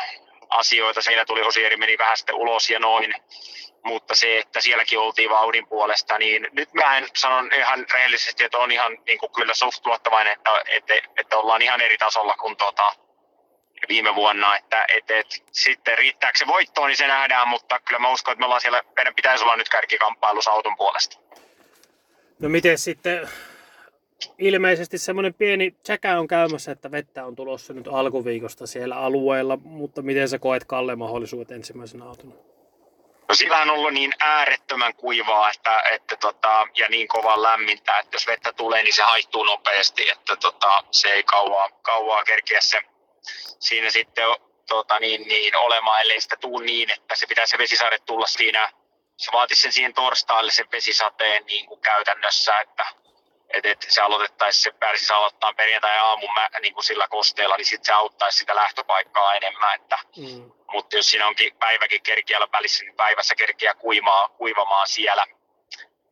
asioita, 0.49 1.03
siinä 1.03 1.25
tuli 1.25 1.43
Osieri 1.43 1.77
meni 1.77 1.99
vähän 1.99 2.17
sitten 2.17 2.35
ulos 2.35 2.71
ja 2.71 2.79
noin 2.79 3.15
mutta 3.85 4.15
se, 4.15 4.39
että 4.39 4.61
sielläkin 4.61 4.99
oltiin 4.99 5.31
vauhdin 5.31 5.67
puolesta, 5.67 6.19
niin 6.19 6.49
nyt 6.53 6.75
mä 6.75 6.99
en 6.99 7.09
sanon 7.17 7.51
ihan 7.55 7.87
rehellisesti, 7.93 8.45
että 8.45 8.59
on 8.59 8.71
ihan 8.71 8.99
niin 9.07 9.19
kuin 9.19 9.33
kyllä 9.33 9.55
suht 9.55 9.87
luottavainen, 9.87 10.33
että, 10.33 10.51
että, 10.69 10.95
että, 11.17 11.37
ollaan 11.37 11.63
ihan 11.63 11.81
eri 11.81 11.99
tasolla 11.99 12.35
kuin 12.35 12.57
tota, 12.57 12.93
viime 13.89 14.15
vuonna, 14.15 14.57
että 14.57 14.85
et, 14.97 15.11
et, 15.11 15.27
sitten 15.53 15.99
riittääkö 15.99 16.39
se 16.39 16.47
voittoon, 16.47 16.89
niin 16.89 16.97
se 16.97 17.07
nähdään, 17.07 17.49
mutta 17.49 17.81
kyllä 17.81 17.99
mä 17.99 18.13
uskon, 18.13 18.33
että 18.33 18.41
me 18.41 18.45
ollaan 18.45 18.61
siellä, 18.61 18.83
meidän 18.97 19.15
pitäisi 19.15 19.45
olla 19.45 19.57
nyt 19.57 19.69
kärkikamppailussa 19.69 20.51
auton 20.51 20.77
puolesta. 20.77 21.19
No 22.39 22.49
miten 22.49 22.79
sitten, 22.79 23.29
ilmeisesti 24.39 24.99
semmoinen 24.99 25.35
pieni 25.35 25.71
tsäkä 25.71 26.19
on 26.19 26.29
käymässä, 26.29 26.73
että 26.73 26.91
vettä 26.91 27.27
on 27.27 27.37
tulossa 27.37 27.73
nyt 27.73 27.89
alkuviikosta 27.89 28.67
siellä 28.67 28.97
alueella, 28.97 29.57
mutta 29.57 30.03
miten 30.03 30.29
sä 30.29 30.39
koet 30.39 30.65
Kalle 30.65 30.97
mahdollisuudet 30.97 31.51
ensimmäisenä 31.51 32.05
autona? 32.05 32.35
No 33.29 33.35
sillä 33.35 33.59
on 33.59 33.71
ollut 33.71 33.93
niin 33.93 34.13
äärettömän 34.19 34.95
kuivaa 34.95 35.51
että, 35.51 35.83
että 35.91 36.17
tota, 36.17 36.67
ja 36.75 36.87
niin 36.89 37.09
kova 37.09 37.43
lämmintä, 37.43 37.99
että 37.99 38.17
jos 38.17 38.27
vettä 38.27 38.53
tulee, 38.53 38.83
niin 38.83 38.95
se 38.95 39.03
haittuu 39.03 39.45
nopeasti, 39.45 40.11
että 40.11 40.37
tota, 40.37 40.85
se 40.91 41.09
ei 41.09 41.23
kauaa, 41.23 41.71
kauaa 41.83 42.25
kerkiä 42.25 42.61
se 42.61 42.83
siinä 43.61 43.91
sitten 43.91 44.25
tota, 44.69 44.99
niin, 44.99 45.29
niin, 45.29 45.57
olemaan, 45.57 46.01
ellei 46.01 46.21
sitä 46.21 46.37
tuu 46.37 46.59
niin, 46.59 46.91
että 46.91 47.17
se 47.17 47.27
pitää 47.27 47.47
se 47.47 47.59
vesisade 47.59 47.99
tulla 47.99 48.27
siinä, 48.27 48.73
se 49.17 49.33
vaatisi 49.33 49.63
sen 49.63 49.73
siihen 49.73 49.95
torstaille 49.95 50.53
sen 50.53 50.69
vesisateen 50.73 51.47
niin 51.47 51.67
kuin 51.67 51.81
käytännössä, 51.81 52.61
että 52.61 52.87
et, 53.50 53.67
et 53.67 53.87
se 53.88 54.00
aloitettaisiin, 54.00 54.62
se 54.62 54.78
pääsisi 54.78 55.12
aloittaa 55.12 55.52
perjantai 55.52 55.99
aamun 55.99 56.31
niin 56.61 56.75
kuin 56.75 56.85
sillä 56.85 57.09
kosteella, 57.09 57.57
niin 57.57 57.64
sitten 57.64 57.87
se 57.87 57.93
auttaisi 57.93 58.38
sitä 58.38 58.55
lähtöpaikkaa 58.55 59.35
enemmän. 59.35 59.75
Että, 59.75 59.99
mm. 60.17 60.52
Mutta 60.73 60.97
jos 60.97 61.11
siinä 61.11 61.26
onkin 61.26 61.57
päiväkin 61.57 62.02
kerkiällä 62.02 62.49
välissä, 62.52 62.85
niin 62.85 62.97
päivässä 62.97 63.35
kerkiä 63.35 63.75
kuimaa, 63.75 64.28
kuivamaan 64.28 64.88
siellä. 64.88 65.26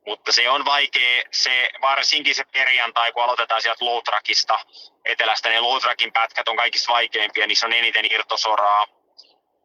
Mutta 0.07 0.33
se 0.33 0.51
on 0.51 0.65
vaikea, 0.65 1.23
se, 1.33 1.71
varsinkin 1.81 2.35
se 2.35 2.45
perjantai, 2.53 3.13
kun 3.13 3.23
aloitetaan 3.23 3.63
sieltä 3.63 3.85
Loutrakista 3.85 4.59
etelästä, 5.05 5.49
niin 5.49 5.63
Loutrakin 5.63 6.13
pätkät 6.13 6.49
on 6.49 6.57
kaikista 6.57 6.93
vaikeimpia, 6.93 7.47
niissä 7.47 7.67
on 7.67 7.73
eniten 7.73 8.13
irtosoraa. 8.13 8.87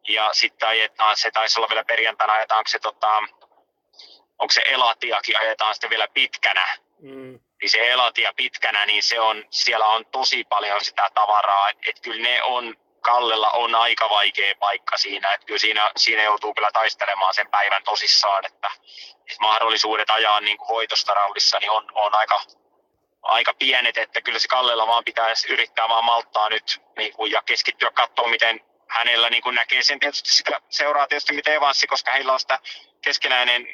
Ja 0.08 0.30
sitten 0.32 0.68
ajetaan, 0.68 1.16
se 1.16 1.30
taisi 1.30 1.60
olla 1.60 1.68
vielä 1.68 1.84
perjantaina, 1.84 2.32
ajetaanko 2.32 2.68
se, 2.68 2.78
tota, 2.78 3.16
onko 4.38 4.52
se 4.52 4.62
elatiakin, 4.68 5.40
ajetaan 5.40 5.74
sitten 5.74 5.90
vielä 5.90 6.08
pitkänä. 6.14 6.76
Mm. 7.02 7.40
Niin 7.62 7.70
se 7.70 7.90
elatia 7.90 8.32
pitkänä, 8.36 8.86
niin 8.86 9.02
se 9.02 9.20
on, 9.20 9.44
siellä 9.50 9.86
on 9.86 10.06
tosi 10.06 10.44
paljon 10.44 10.84
sitä 10.84 11.10
tavaraa, 11.14 11.68
että 11.68 11.82
et 11.90 12.00
kyllä 12.00 12.22
ne 12.22 12.42
on, 12.42 12.76
Kallella 13.00 13.50
on 13.50 13.74
aika 13.74 14.10
vaikea 14.10 14.54
paikka 14.58 14.96
siinä, 14.96 15.34
että 15.34 15.46
kyllä 15.46 15.58
siinä, 15.58 15.90
siinä 15.96 16.22
joutuu 16.22 16.54
kyllä 16.54 16.70
taistelemaan 16.72 17.34
sen 17.34 17.48
päivän 17.48 17.82
tosissaan, 17.84 18.46
että, 18.46 18.70
että 19.16 19.40
mahdollisuudet 19.40 20.10
ajaa 20.10 20.40
niin 20.40 20.58
kuin 20.58 20.68
voitosta 20.68 21.14
rallissa 21.14 21.58
niin 21.58 21.70
on, 21.70 21.88
on 21.94 22.14
aika, 22.14 22.40
aika 23.22 23.54
pienet, 23.54 23.98
että 23.98 24.20
kyllä 24.20 24.38
se 24.38 24.48
Kallella 24.48 24.86
vaan 24.86 25.04
pitäisi 25.04 25.52
yrittää 25.52 25.88
vaan 25.88 26.04
malttaa 26.04 26.48
nyt 26.48 26.82
niin 26.96 27.12
kuin, 27.12 27.32
ja 27.32 27.42
keskittyä 27.42 27.90
katsoa, 27.90 28.28
miten 28.28 28.60
hänellä 28.88 29.30
niin 29.30 29.42
kuin 29.42 29.54
näkee 29.54 29.82
sen. 29.82 30.00
Tietysti 30.00 30.30
sitä 30.30 30.60
seuraa 30.68 31.06
tietysti 31.06 31.32
miten 31.32 31.54
Evanssi, 31.54 31.86
koska 31.86 32.12
heillä 32.12 32.32
on 32.32 32.40
sitä 32.40 32.58
keskenäinen 33.00 33.66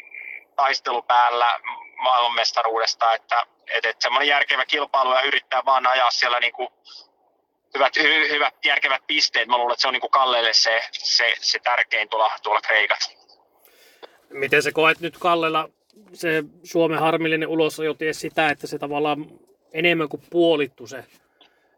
taistelu 0.56 1.02
päällä 1.02 1.60
maailmanmestaruudesta, 1.98 3.14
että, 3.14 3.46
että, 3.66 3.88
että 3.88 4.02
semmoinen 4.02 4.28
järkevä 4.28 4.66
kilpailu 4.66 5.14
ja 5.14 5.22
yrittää 5.22 5.62
vaan 5.64 5.86
ajaa 5.86 6.10
siellä 6.10 6.40
niin 6.40 6.52
kuin 6.52 6.68
hyvät, 7.74 7.96
hy, 7.96 8.28
hyvät 8.28 8.54
järkevät 8.64 9.02
pisteet. 9.06 9.48
Mä 9.48 9.58
luulen, 9.58 9.72
että 9.72 9.82
se 9.82 9.88
on 9.88 9.94
niin 9.94 10.00
kuin 10.00 10.10
Kallelle 10.10 10.52
se, 10.52 10.80
se, 10.92 11.32
se 11.40 11.58
tärkein 11.58 12.08
tuolla, 12.08 12.30
tuolla 12.42 12.60
Kreikassa. 12.60 13.10
Miten 14.30 14.62
se 14.62 14.72
koet 14.72 15.00
nyt 15.00 15.18
Kallella 15.18 15.68
se 16.12 16.44
Suomen 16.64 16.98
harmillinen 16.98 17.48
ulosajotie 17.48 18.12
sitä, 18.12 18.48
että 18.48 18.66
se 18.66 18.78
tavallaan 18.78 19.26
enemmän 19.72 20.08
kuin 20.08 20.22
puolittu 20.30 20.86
se 20.86 21.04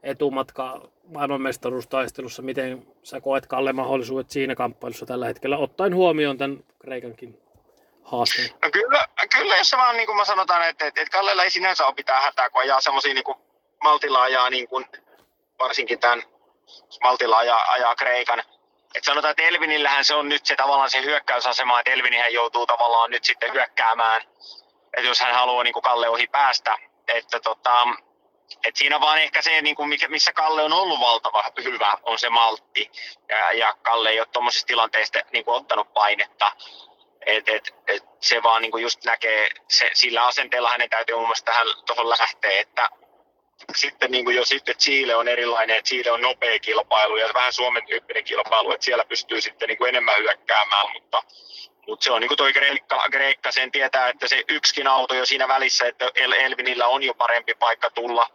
etumatka 0.02 0.88
maailmanmestaruustaistelussa. 1.04 2.42
Miten 2.42 2.86
sä 3.02 3.20
koet 3.20 3.46
Kalle 3.46 3.72
mahdollisuudet 3.72 4.30
siinä 4.30 4.54
kamppailussa 4.54 5.06
tällä 5.06 5.26
hetkellä, 5.26 5.58
ottaen 5.58 5.94
huomioon 5.94 6.38
tämän 6.38 6.64
Kreikankin 6.78 7.38
haasteen? 8.04 8.50
No 8.62 8.70
kyllä, 8.72 9.08
kyllä 9.38 9.56
jos 9.56 9.70
se 9.70 9.76
vaan 9.76 9.96
niin 9.96 10.06
kuin 10.06 10.16
mä 10.16 10.24
sanotaan, 10.24 10.68
että, 10.68 10.86
että, 10.86 11.00
että 11.00 11.12
Kallella 11.12 11.44
ei 11.44 11.50
sinänsä 11.50 11.86
ole 11.86 11.94
pitää 11.94 12.20
hätää, 12.20 12.50
kun 12.50 12.62
ajaa 12.62 12.80
semmoisia 12.80 13.14
niin 13.14 13.24
maltilla 13.84 14.22
ajaa 14.22 14.50
niin 14.50 14.68
kuin, 14.68 14.86
varsinkin 15.58 15.98
tämän 15.98 16.22
maltilla 17.02 17.38
ajaa, 17.38 17.70
ajaa 17.72 17.96
Kreikan. 17.96 18.42
Et 18.94 19.04
sanotaan, 19.04 19.30
että 19.30 19.42
Elvinillähän 19.42 20.04
se 20.04 20.14
on 20.14 20.28
nyt 20.28 20.46
se 20.46 20.56
tavallaan 20.56 20.90
se 20.90 21.02
hyökkäysasema, 21.02 21.80
että 21.80 21.90
Elvinihän 21.90 22.32
joutuu 22.32 22.66
tavallaan 22.66 23.10
nyt 23.10 23.24
sitten 23.24 23.52
hyökkäämään, 23.52 24.22
että 24.96 25.08
jos 25.08 25.20
hän 25.20 25.34
haluaa 25.34 25.64
niin 25.64 25.72
kuin 25.72 25.82
Kalle 25.82 26.08
ohi 26.08 26.26
päästä. 26.26 26.78
Että 27.08 27.40
tota, 27.40 27.86
et 28.64 28.76
siinä 28.76 29.00
vaan 29.00 29.18
ehkä 29.18 29.42
se, 29.42 29.62
niin 29.62 29.76
kuin 29.76 29.88
missä 30.08 30.32
Kalle 30.32 30.62
on 30.62 30.72
ollut 30.72 31.00
valtava 31.00 31.44
hyvä, 31.64 31.92
on 32.02 32.18
se 32.18 32.30
maltti. 32.30 32.90
Ja, 33.28 33.52
ja 33.52 33.76
Kalle 33.82 34.10
ei 34.10 34.20
ole 34.20 34.28
tuommoisista 34.32 34.66
tilanteista 34.66 35.18
niin 35.32 35.44
kuin 35.44 35.56
ottanut 35.56 35.92
painetta. 35.94 36.52
Et, 37.30 37.48
et, 37.48 37.74
et 37.86 38.02
se 38.20 38.42
vaan 38.42 38.62
niin 38.62 38.72
kuin 38.72 38.82
just 38.82 39.04
näkee, 39.04 39.48
se, 39.68 39.90
sillä 39.94 40.26
asenteella 40.26 40.70
hänen 40.70 40.90
täytyy 40.90 41.16
mun 41.16 41.24
mielestä 41.24 41.52
tähän 41.52 41.66
tuohon 41.86 42.08
lähteä, 42.08 42.60
että 42.60 42.88
sitten 43.74 44.10
niin 44.10 44.24
kuin 44.24 44.36
jo 44.36 44.44
sitten 44.44 44.76
Chile 44.76 45.16
on 45.16 45.28
erilainen, 45.28 45.76
että 45.76 45.88
Chile 45.88 46.10
on 46.10 46.20
nopea 46.20 46.58
kilpailu 46.58 47.16
ja 47.16 47.28
vähän 47.34 47.52
Suomen 47.52 47.86
tyyppinen 47.86 48.24
kilpailu, 48.24 48.72
että 48.72 48.84
siellä 48.84 49.04
pystyy 49.04 49.40
sitten 49.40 49.68
niin 49.68 49.78
kuin 49.78 49.88
enemmän 49.88 50.18
hyökkäämään, 50.18 50.92
mutta, 50.92 51.22
mutta 51.86 52.04
se 52.04 52.12
on 52.12 52.20
niin 52.20 52.28
kuin 52.28 52.38
toi 52.38 52.52
Kreikka, 52.52 53.04
Kreikka, 53.10 53.52
sen 53.52 53.72
tietää, 53.72 54.08
että 54.08 54.28
se 54.28 54.42
yksikin 54.48 54.86
auto 54.86 55.14
jo 55.14 55.26
siinä 55.26 55.48
välissä, 55.48 55.86
että 55.86 56.10
El, 56.14 56.32
Elvinillä 56.32 56.86
on 56.86 57.02
jo 57.02 57.14
parempi 57.14 57.54
paikka 57.54 57.90
tulla, 57.90 58.28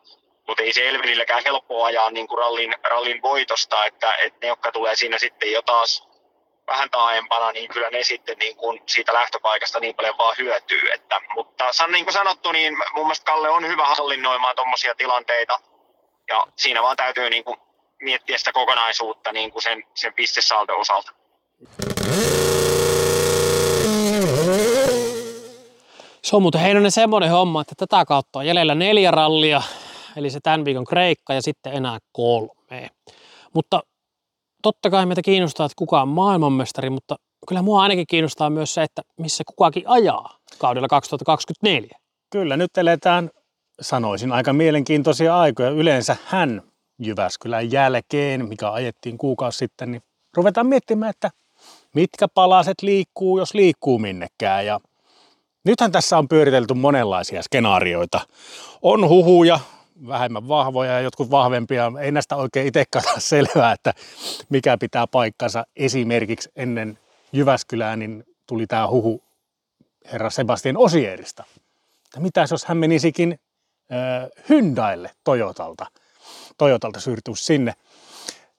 mutta 0.47 0.63
ei 0.63 0.73
se 0.73 0.89
Elvinilläkään 0.89 1.43
helppoa 1.45 1.87
ajaa 1.87 2.11
niin 2.11 2.27
kuin 2.27 2.37
rallin, 2.37 2.75
rallin 2.83 3.21
voitosta, 3.21 3.85
että, 3.85 4.15
että 4.15 4.39
ne, 4.41 4.47
jotka 4.47 4.71
tulee 4.71 4.95
siinä 4.95 5.19
sitten 5.19 5.51
jo 5.51 5.61
taas 5.61 6.14
vähän 6.67 6.89
taaempana, 6.89 7.51
niin 7.51 7.69
kyllä 7.69 7.89
ne 7.89 8.03
sitten 8.03 8.37
niin 8.37 8.55
kuin 8.55 8.81
siitä 8.85 9.13
lähtöpaikasta 9.13 9.79
niin 9.79 9.95
paljon 9.95 10.17
vaan 10.17 10.35
hyötyy. 10.39 10.91
Että, 10.93 11.21
mutta 11.35 11.65
niin 11.87 12.05
kuin 12.05 12.13
sanottu, 12.13 12.51
niin 12.51 12.77
mun 12.95 13.05
mielestä 13.05 13.25
Kalle 13.25 13.49
on 13.49 13.67
hyvä 13.67 13.85
hallinnoimaan 13.85 14.55
tuommoisia 14.55 14.95
tilanteita. 14.95 15.59
Ja 16.27 16.47
siinä 16.55 16.81
vaan 16.81 16.97
täytyy 16.97 17.29
niin 17.29 17.43
kuin 17.43 17.57
miettiä 18.01 18.37
sitä 18.37 18.51
kokonaisuutta 18.51 19.31
niin 19.31 19.51
kuin 19.51 19.63
sen, 19.63 19.83
sen 19.93 20.13
pistesalto 20.13 20.79
osalta. 20.79 21.11
Se 26.23 26.35
on 26.35 26.41
muuten 26.41 26.61
Heinonen 26.61 26.91
semmoinen 26.91 27.29
homma, 27.29 27.61
että 27.61 27.75
tätä 27.77 28.05
kautta 28.05 28.39
on 28.39 28.47
jäljellä 28.47 28.75
neljä 28.75 29.11
rallia, 29.11 29.61
eli 30.17 30.29
se 30.29 30.39
tämän 30.39 30.65
viikon 30.65 30.85
Kreikka 30.85 31.33
ja 31.33 31.41
sitten 31.41 31.73
enää 31.73 31.97
kolme. 32.11 32.89
Mutta 33.53 33.83
totta 34.65 34.89
kai 34.89 35.05
meitä 35.05 35.21
kiinnostaa, 35.21 35.65
että 35.65 35.75
kuka 35.75 36.01
on 36.01 36.07
maailmanmestari, 36.07 36.89
mutta 36.89 37.15
kyllä 37.47 37.61
mua 37.61 37.81
ainakin 37.81 38.07
kiinnostaa 38.07 38.49
myös 38.49 38.73
se, 38.73 38.83
että 38.83 39.01
missä 39.19 39.43
kukakin 39.47 39.83
ajaa 39.85 40.39
kaudella 40.57 40.87
2024. 40.87 41.97
Kyllä, 42.29 42.57
nyt 42.57 42.77
eletään, 42.77 43.29
sanoisin, 43.81 44.31
aika 44.31 44.53
mielenkiintoisia 44.53 45.39
aikoja. 45.39 45.69
Yleensä 45.69 46.15
hän 46.25 46.61
Jyväskylän 46.99 47.71
jälkeen, 47.71 48.49
mikä 48.49 48.71
ajettiin 48.71 49.17
kuukausi 49.17 49.57
sitten, 49.57 49.91
niin 49.91 50.01
ruvetaan 50.37 50.67
miettimään, 50.67 51.09
että 51.09 51.31
mitkä 51.95 52.27
palaset 52.27 52.81
liikkuu, 52.81 53.39
jos 53.39 53.53
liikkuu 53.53 53.99
minnekään. 53.99 54.65
Ja 54.65 54.79
nythän 55.65 55.91
tässä 55.91 56.17
on 56.17 56.27
pyöritelty 56.27 56.73
monenlaisia 56.73 57.43
skenaarioita. 57.43 58.19
On 58.81 59.09
huhuja, 59.09 59.59
vähemmän 60.07 60.47
vahvoja 60.47 60.91
ja 60.91 61.01
jotkut 61.01 61.31
vahvempia. 61.31 61.91
Ei 62.01 62.11
näistä 62.11 62.35
oikein 62.35 62.67
itsekään 62.67 63.03
selvää, 63.17 63.71
että 63.71 63.93
mikä 64.49 64.77
pitää 64.77 65.07
paikkansa. 65.07 65.65
Esimerkiksi 65.75 66.49
ennen 66.55 66.99
Jyväskylää 67.33 67.95
niin 67.95 68.23
tuli 68.47 68.67
tämä 68.67 68.87
huhu 68.87 69.23
herra 70.11 70.29
Sebastian 70.29 70.77
Osierista. 70.77 71.43
Että 72.05 72.19
mitäs 72.19 72.51
jos 72.51 72.65
hän 72.65 72.77
menisikin 72.77 73.39
äh, 73.91 74.29
Hyundaille 74.49 75.11
Toyotalta, 75.23 75.85
Toyotalta 76.57 76.99
siirtyisi 76.99 77.45
sinne. 77.45 77.73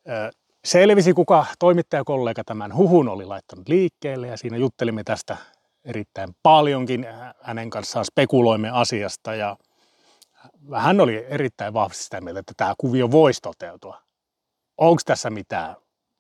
Äh, 0.09 0.31
selvisi, 0.65 1.13
kuka 1.13 1.47
toimittajakollega 1.59 2.45
tämän 2.45 2.77
huhun 2.77 3.09
oli 3.09 3.25
laittanut 3.25 3.69
liikkeelle 3.69 4.27
ja 4.27 4.37
siinä 4.37 4.57
juttelimme 4.57 5.05
tästä 5.05 5.37
erittäin 5.85 6.37
paljonkin. 6.43 7.07
Hänen 7.43 7.71
kanssaan 7.71 8.05
spekuloimme 8.05 8.71
asiasta 8.71 9.35
ja 9.35 9.57
hän 10.75 11.01
oli 11.01 11.27
erittäin 11.29 11.75
vahvasti 11.75 12.05
sitä 12.05 12.21
mieltä, 12.21 12.41
että 12.41 12.53
tämä 12.57 12.75
kuvio 12.79 13.11
voisi 13.11 13.41
toteutua. 13.41 13.99
Onko 14.79 15.03
tässä 15.05 15.31
mitään? 15.31 15.77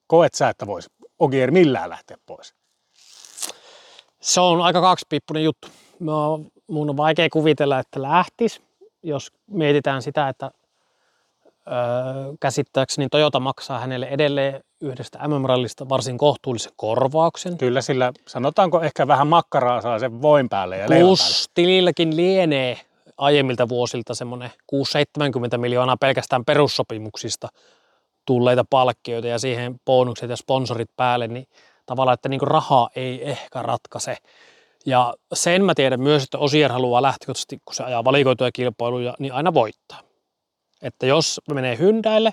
Koet 0.06 0.34
sä, 0.34 0.48
että 0.48 0.66
voisi 0.66 0.88
Ogier 1.18 1.50
millään 1.50 1.90
lähteä 1.90 2.16
pois? 2.26 2.54
Se 4.20 4.40
on 4.40 4.60
aika 4.60 4.80
kaksipiippunen 4.80 5.44
juttu. 5.44 5.68
Mä, 6.00 6.12
mun 6.66 6.90
on 6.90 6.96
vaikea 6.96 7.28
kuvitella, 7.32 7.78
että 7.78 8.02
lähtis, 8.02 8.62
jos 9.02 9.32
mietitään 9.50 10.02
sitä, 10.02 10.28
että 10.28 10.50
öö, 11.66 11.72
käsittääkseni 12.40 13.08
Toyota 13.10 13.40
maksaa 13.40 13.78
hänelle 13.78 14.06
edelleen 14.06 14.64
yhdestä 14.80 15.28
MM-rallista 15.28 15.88
varsin 15.88 16.18
kohtuullisen 16.18 16.72
korvauksen. 16.76 17.58
Kyllä, 17.58 17.80
sillä 17.80 18.12
sanotaanko 18.28 18.82
ehkä 18.82 19.06
vähän 19.06 19.26
makkaraa 19.26 19.80
saa 19.80 19.98
sen 19.98 20.22
voin 20.22 20.48
päälle 20.48 20.76
ja 20.76 20.86
Plus 20.86 21.50
tililläkin 21.54 22.16
lienee 22.16 22.80
aiemmilta 23.18 23.68
vuosilta 23.68 24.14
semmoinen 24.14 24.50
6-70 25.54 25.58
miljoonaa 25.58 25.96
pelkästään 25.96 26.44
perussopimuksista 26.44 27.48
tulleita 28.26 28.64
palkkioita 28.70 29.28
ja 29.28 29.38
siihen 29.38 29.80
bonukset 29.84 30.30
ja 30.30 30.36
sponsorit 30.36 30.90
päälle, 30.96 31.28
niin 31.28 31.46
tavallaan, 31.86 32.14
että 32.14 32.28
niin 32.28 32.40
rahaa 32.40 32.90
ei 32.96 33.30
ehkä 33.30 33.62
ratkaise. 33.62 34.16
Ja 34.86 35.14
sen 35.34 35.64
mä 35.64 35.74
tiedän 35.74 36.00
myös, 36.00 36.22
että 36.22 36.38
Osier 36.38 36.72
haluaa 36.72 37.02
lähtökohtaisesti, 37.02 37.58
kun 37.64 37.74
se 37.74 37.84
ajaa 37.84 38.04
valikoituja 38.04 38.52
kilpailuja, 38.52 39.14
niin 39.18 39.32
aina 39.32 39.54
voittaa. 39.54 40.00
Että 40.82 41.06
jos 41.06 41.40
menee 41.54 41.78
hyndäille, 41.78 42.30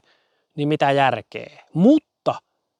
niin 0.56 0.68
mitä 0.68 0.92
järkeä. 0.92 1.64
Mutta 1.74 2.36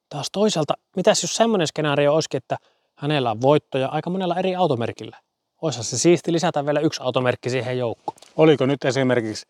taas 0.08 0.28
toisaalta, 0.32 0.74
mitäs 0.96 1.22
jos 1.22 1.36
semmoinen 1.36 1.66
skenaario 1.66 2.14
olisikin, 2.14 2.38
että 2.38 2.56
hänellä 2.96 3.30
on 3.30 3.40
voittoja 3.40 3.88
aika 3.88 4.10
monella 4.10 4.36
eri 4.36 4.54
automerkillä. 4.54 5.16
Olisi 5.64 5.84
se 5.84 5.98
siisti 5.98 6.32
lisätä 6.32 6.66
vielä 6.66 6.80
yksi 6.80 7.02
automerkki 7.02 7.50
siihen 7.50 7.78
joukkoon. 7.78 8.16
Oliko 8.36 8.66
nyt 8.66 8.84
esimerkiksi, 8.84 9.46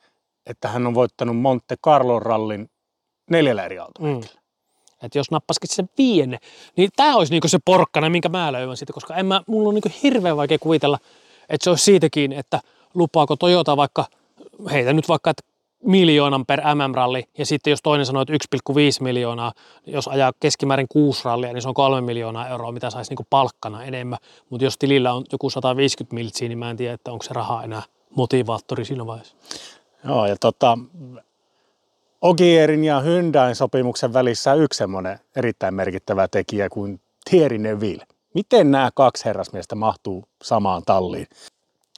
että 0.47 0.69
hän 0.69 0.87
on 0.87 0.95
voittanut 0.95 1.37
Monte 1.37 1.77
Carlo 1.85 2.21
rallin 2.21 2.71
neljällä 3.31 3.65
eri 3.65 3.79
automerkillä? 3.79 4.35
Mm. 4.35 4.41
Että 5.03 5.19
jos 5.19 5.31
nappaskisit 5.31 5.77
sen 5.77 5.89
viienne, 5.99 6.39
niin 6.77 6.91
tämä 6.97 7.17
olisi 7.17 7.33
niinku 7.33 7.49
se 7.49 7.59
porkkana, 7.65 8.11
minkä 8.11 8.29
mä 8.29 8.53
löydän 8.53 8.77
siitä, 8.77 8.93
koska 8.93 9.17
en 9.17 9.27
mä, 9.27 9.43
mulla 9.47 9.69
on 9.69 9.75
niinku 9.75 9.89
hirveän 10.03 10.37
vaikea 10.37 10.59
kuvitella, 10.59 10.99
että 11.49 11.65
se 11.65 11.71
olisi 11.71 11.85
siitäkin, 11.85 12.33
että 12.33 12.61
lupaako 12.95 13.37
Toyota 13.37 13.77
vaikka, 13.77 14.05
heitä 14.73 14.93
nyt 14.93 15.09
vaikka, 15.09 15.31
että 15.31 15.43
miljoonan 15.85 16.47
per 16.47 16.61
MM-ralli, 16.61 17.25
ja 17.39 17.47
sitten 17.47 17.71
jos 17.71 17.83
toinen 17.83 18.07
sanoo, 18.07 18.23
että 18.23 18.33
1,5 18.33 18.79
miljoonaa, 19.01 19.53
jos 19.87 20.09
ajaa 20.09 20.33
keskimäärin 20.41 20.87
kuusi 20.89 21.25
rallia, 21.25 21.53
niin 21.53 21.63
se 21.63 21.69
on 21.69 21.75
kolme 21.75 22.01
miljoonaa 22.01 22.49
euroa, 22.49 22.73
mitä 22.73 22.91
saisi 22.91 23.11
niinku 23.11 23.27
palkkana 23.31 23.85
enemmän. 23.85 24.19
Mutta 24.51 24.65
jos 24.65 24.79
tilillä 24.79 25.13
on 25.13 25.25
joku 25.33 25.51
150 25.51 26.15
miltsiä, 26.15 26.49
niin 26.49 26.59
mä 26.59 26.71
en 26.71 26.77
tiedä, 26.77 26.95
että 26.95 27.13
onko 27.13 27.23
se 27.23 27.35
raha 27.35 27.63
enää 27.63 27.83
motivaattori 28.17 28.85
siinä 28.85 29.07
vaiheessa. 29.07 29.37
Joo, 30.05 30.27
ja 30.27 30.37
tota, 30.41 30.79
Ogierin 32.23 32.85
ja 32.85 33.01
Hyundain 33.01 33.55
sopimuksen 33.55 34.13
välissä 34.13 34.53
on 34.53 34.61
yksi 34.61 34.79
semmoinen 34.79 35.19
erittäin 35.37 35.75
merkittävä 35.75 36.29
tekijä 36.29 36.69
kuin 36.69 37.01
Thierry 37.31 37.59
Neuville. 37.59 38.07
Miten 38.35 38.71
nämä 38.71 38.91
kaksi 38.95 39.25
herrasmiestä 39.25 39.75
mahtuu 39.75 40.25
samaan 40.43 40.83
talliin? 40.87 41.27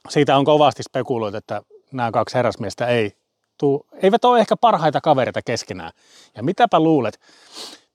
Siitä 0.09 0.37
on 0.37 0.45
kovasti 0.45 0.83
spekuloitu, 0.83 1.37
että 1.37 1.61
nämä 1.91 2.11
kaksi 2.11 2.35
herrasmiestä 2.35 2.87
ei 2.87 3.11
tuu, 3.57 3.85
eivät 4.01 4.25
ole 4.25 4.39
ehkä 4.39 4.57
parhaita 4.57 5.01
kavereita 5.01 5.41
keskenään. 5.41 5.91
Ja 6.35 6.43
mitäpä 6.43 6.79
luulet, 6.79 7.19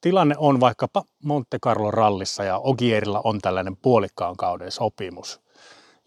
tilanne 0.01 0.35
on 0.39 0.61
vaikkapa 0.61 1.03
Monte 1.25 1.59
Carlo 1.59 1.91
rallissa 1.91 2.45
ja 2.45 2.59
Ogierilla 2.59 3.21
on 3.25 3.39
tällainen 3.39 3.77
puolikkaan 3.77 4.37
kauden 4.37 4.71
sopimus. 4.71 5.41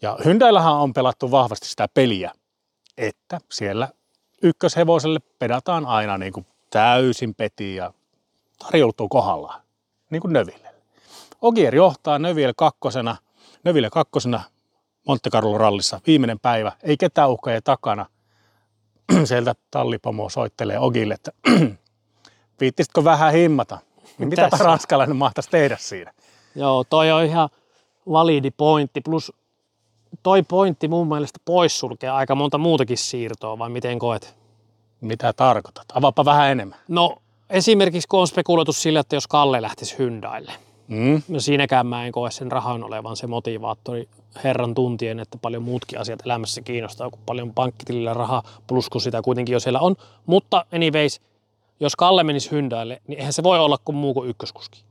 Ja 0.02 0.18
Hyundaillahan 0.24 0.74
on 0.74 0.92
pelattu 0.92 1.30
vahvasti 1.30 1.68
sitä 1.68 1.88
peliä, 1.94 2.32
että 2.98 3.38
siellä 3.52 3.88
ykköshevoselle 4.42 5.20
pedataan 5.38 5.86
aina 5.86 6.18
niin 6.18 6.32
kuin 6.32 6.46
täysin 6.70 7.34
peti 7.34 7.74
ja 7.74 7.92
tarjoutuu 8.58 9.08
kohdallaan, 9.08 9.60
niin 10.10 10.22
kuin 10.22 10.32
Növille. 10.32 10.68
Ogier 11.42 11.74
johtaa 11.74 12.18
Növille 12.18 12.52
kakkosena, 12.56 13.16
Növille 13.64 13.90
kakkosena 13.90 14.42
Monte 15.06 15.30
Carlo 15.30 15.58
rallissa 15.58 16.00
viimeinen 16.06 16.40
päivä, 16.40 16.72
ei 16.82 16.96
ketään 16.96 17.30
uhkaa 17.30 17.60
takana. 17.64 18.06
Sieltä 19.24 19.54
tallipomo 19.70 20.28
soittelee 20.28 20.78
Ogille, 20.78 21.14
että 21.14 21.32
viittisitkö 22.60 23.04
vähän 23.04 23.32
himmata? 23.32 23.78
Niin 24.18 24.28
mitä 24.28 24.48
ranskalainen 24.60 25.16
mahtaisi 25.16 25.50
tehdä 25.50 25.76
siinä? 25.80 26.12
Joo, 26.54 26.84
toi 26.84 27.12
on 27.12 27.24
ihan 27.24 27.48
validi 28.12 28.50
pointti, 28.50 29.00
plus 29.00 29.32
toi 30.22 30.42
pointti 30.42 30.88
mun 30.88 31.08
mielestä 31.08 31.38
poissulkee 31.44 32.10
aika 32.10 32.34
monta 32.34 32.58
muutakin 32.58 32.98
siirtoa, 32.98 33.58
vai 33.58 33.68
miten 33.70 33.98
koet? 33.98 34.36
Mitä 35.00 35.32
tarkoitat? 35.32 35.84
Avaapa 35.94 36.24
vähän 36.24 36.50
enemmän. 36.50 36.78
No 36.88 37.16
esimerkiksi 37.50 38.08
kun 38.08 38.20
on 38.20 38.28
spekuloitu 38.28 38.72
sillä, 38.72 39.00
että 39.00 39.16
jos 39.16 39.26
Kalle 39.26 39.62
lähtisi 39.62 39.98
Hyundaille, 39.98 40.52
Mm. 40.88 41.22
no 41.28 41.40
siinäkään 41.40 41.86
mä 41.86 42.06
en 42.06 42.12
koe 42.12 42.30
sen 42.30 42.52
rahan 42.52 42.84
olevan 42.84 43.16
se 43.16 43.26
motivaattori 43.26 44.08
herran 44.44 44.74
tuntien, 44.74 45.20
että 45.20 45.38
paljon 45.42 45.62
muutkin 45.62 46.00
asiat 46.00 46.26
elämässä 46.26 46.60
kiinnostaa 46.62 47.10
kuin 47.10 47.20
paljon 47.26 47.54
pankkitilillä 47.54 48.14
rahaa, 48.14 48.42
plus 48.66 48.88
kun 48.90 49.00
sitä 49.00 49.22
kuitenkin 49.22 49.52
jo 49.52 49.60
siellä 49.60 49.80
on. 49.80 49.96
Mutta 50.26 50.66
anyways, 50.74 51.20
jos 51.80 51.96
Kalle 51.96 52.24
menisi 52.24 52.50
Hyundaille, 52.50 53.02
niin 53.06 53.18
eihän 53.18 53.32
se 53.32 53.42
voi 53.42 53.58
olla 53.58 53.78
kuin 53.84 53.96
muu 53.96 54.14
kuin 54.14 54.28
ykköskuski. 54.28 54.84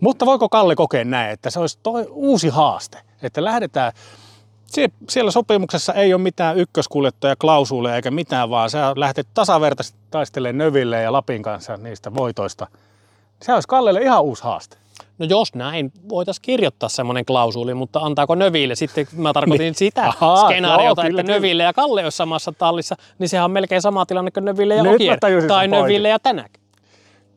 Mutta 0.00 0.26
voiko 0.26 0.48
Kalle 0.48 0.76
kokea 0.76 1.04
näin, 1.04 1.30
että 1.30 1.50
se 1.50 1.60
olisi 1.60 1.78
toi 1.82 2.06
uusi 2.10 2.48
haaste, 2.48 2.98
että 3.22 3.44
lähdetään, 3.44 3.92
Sie- 4.66 4.90
siellä 5.08 5.30
sopimuksessa 5.30 5.94
ei 5.94 6.14
ole 6.14 6.22
mitään 6.22 6.58
ykköskuljettaja 6.58 7.36
klausuuleja 7.36 7.96
eikä 7.96 8.10
mitään, 8.10 8.50
vaan 8.50 8.70
sä 8.70 8.92
lähdet 8.96 9.28
tasavertaisesti 9.34 9.98
taistelemaan 10.10 10.58
Növille 10.58 11.02
ja 11.02 11.12
Lapin 11.12 11.42
kanssa 11.42 11.76
niistä 11.76 12.14
voitoista. 12.14 12.66
Se 13.42 13.54
olisi 13.54 13.68
Kallelle 13.68 14.02
ihan 14.02 14.22
uusi 14.22 14.42
haaste. 14.42 14.76
No 15.20 15.26
jos 15.28 15.54
näin, 15.54 15.92
voitaisiin 16.08 16.42
kirjoittaa 16.42 16.88
semmoinen 16.88 17.24
klausuli, 17.24 17.74
mutta 17.74 18.00
antaako 18.00 18.34
Növille 18.34 18.74
sitten, 18.74 19.06
mä 19.16 19.32
tarkoitin 19.32 19.64
Niin. 19.64 19.74
sitä 19.74 20.08
Ahaa, 20.08 20.44
skenaariota, 20.44 21.02
joo, 21.02 21.08
kyllä, 21.08 21.20
että 21.20 21.32
kyllä. 21.32 21.38
Növille 21.38 21.62
ja 21.62 21.72
Kalle 21.72 22.04
olisi 22.04 22.16
samassa 22.16 22.52
tallissa, 22.58 22.96
niin 23.18 23.28
sehän 23.28 23.44
on 23.44 23.50
melkein 23.50 23.82
sama 23.82 24.06
tilanne 24.06 24.30
kuin 24.30 24.44
Növille 24.44 24.74
ja 24.74 24.84
tajusin 25.20 25.48
tai. 25.48 25.68
Növille 25.68 26.08
ja 26.08 26.18
Tänäk. 26.18 26.52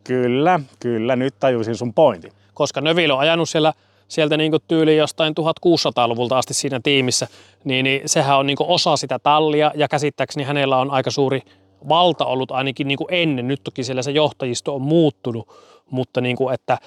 Kyllä, 0.04 0.60
kyllä, 0.80 1.16
nyt 1.16 1.36
tajusin 1.40 1.76
sun 1.76 1.94
pointin. 1.94 2.32
Koska 2.54 2.82
Növille 2.82 3.14
on 3.14 3.20
ajanut 3.20 3.50
siellä, 3.50 3.74
sieltä 4.08 4.38
niin 4.38 4.52
tyyliin 4.68 4.98
jostain 4.98 5.34
1600-luvulta 5.40 6.38
asti 6.38 6.54
siinä 6.54 6.80
tiimissä, 6.84 7.28
niin, 7.64 7.84
niin 7.84 8.02
sehän 8.06 8.38
on 8.38 8.48
niin 8.48 8.58
osa 8.60 8.98
sitä 8.98 9.20
tallia, 9.20 9.72
ja 9.76 9.88
käsittääkseni 9.88 10.44
hänellä 10.44 10.78
on 10.78 10.92
aika 10.92 11.12
suuri 11.12 11.42
valta 11.90 12.26
ollut 12.26 12.52
ainakin 12.52 12.88
niin 12.88 12.98
ennen. 13.10 13.48
Nyt 13.48 13.62
toki 13.64 13.84
siellä 13.84 14.02
se 14.02 14.12
johtajisto 14.12 14.76
on 14.76 14.82
muuttunut, 14.82 15.50
mutta 15.92 16.22
niin 16.22 16.36
kuin, 16.36 16.54
että, 16.54 16.78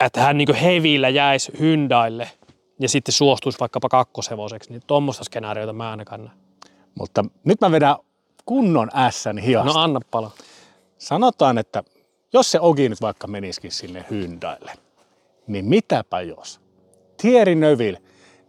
että 0.00 0.20
hän 0.20 0.38
niin 0.38 0.54
hevillä 0.54 1.08
jäisi 1.08 1.52
Hyundaille 1.58 2.30
ja 2.80 2.88
sitten 2.88 3.12
suostuisi 3.12 3.60
vaikkapa 3.60 3.88
kakkoshevoseksi, 3.88 4.70
niin 4.70 4.82
tuommoista 4.86 5.24
skenaariota 5.24 5.72
mä 5.72 5.90
ainakaan 5.90 6.24
näe. 6.24 6.34
Mutta 6.94 7.24
nyt 7.44 7.60
mä 7.60 7.70
vedän 7.70 7.96
kunnon 8.46 8.90
ässän 8.94 9.38
hiasta. 9.38 9.72
No 9.72 9.80
anna 9.80 10.00
pala. 10.10 10.30
Sanotaan, 10.98 11.58
että 11.58 11.82
jos 12.32 12.50
se 12.50 12.60
Ogi 12.60 12.88
nyt 12.88 13.00
vaikka 13.00 13.26
menisikin 13.26 13.72
sinne 13.72 14.04
Hyundaille, 14.10 14.72
niin 15.46 15.64
mitäpä 15.64 16.20
jos 16.20 16.60
Thierry 17.16 17.54
Neuville 17.54 18.02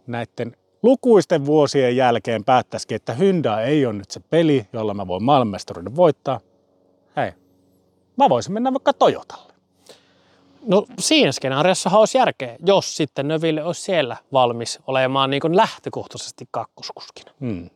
näiden 0.06 0.56
lukuisten 0.82 1.46
vuosien 1.46 1.96
jälkeen 1.96 2.44
päättäisikin, 2.44 2.96
että 2.96 3.12
Hyundai 3.12 3.64
ei 3.64 3.86
ole 3.86 3.94
nyt 3.94 4.10
se 4.10 4.20
peli, 4.20 4.66
jolla 4.72 4.94
mä 4.94 5.06
voin 5.06 5.24
maailmanmestaruuden 5.24 5.96
voittaa. 5.96 6.40
Hei, 7.16 7.32
mä 8.16 8.28
voisin 8.28 8.52
mennä 8.52 8.72
vaikka 8.72 8.92
Toyotalle. 8.92 9.49
No 10.66 10.86
siinä 10.98 11.32
skenaariossa 11.32 11.90
olisi 11.90 12.18
järkeä, 12.18 12.56
jos 12.66 12.96
sitten 12.96 13.28
Növille 13.28 13.64
olisi 13.64 13.82
siellä 13.82 14.16
valmis 14.32 14.78
olemaan 14.86 15.30
niin 15.30 15.40
kuin 15.40 15.56
lähtökohtaisesti 15.56 16.48
kakkoskuskina. 16.50 17.32
Hmm. 17.40 17.70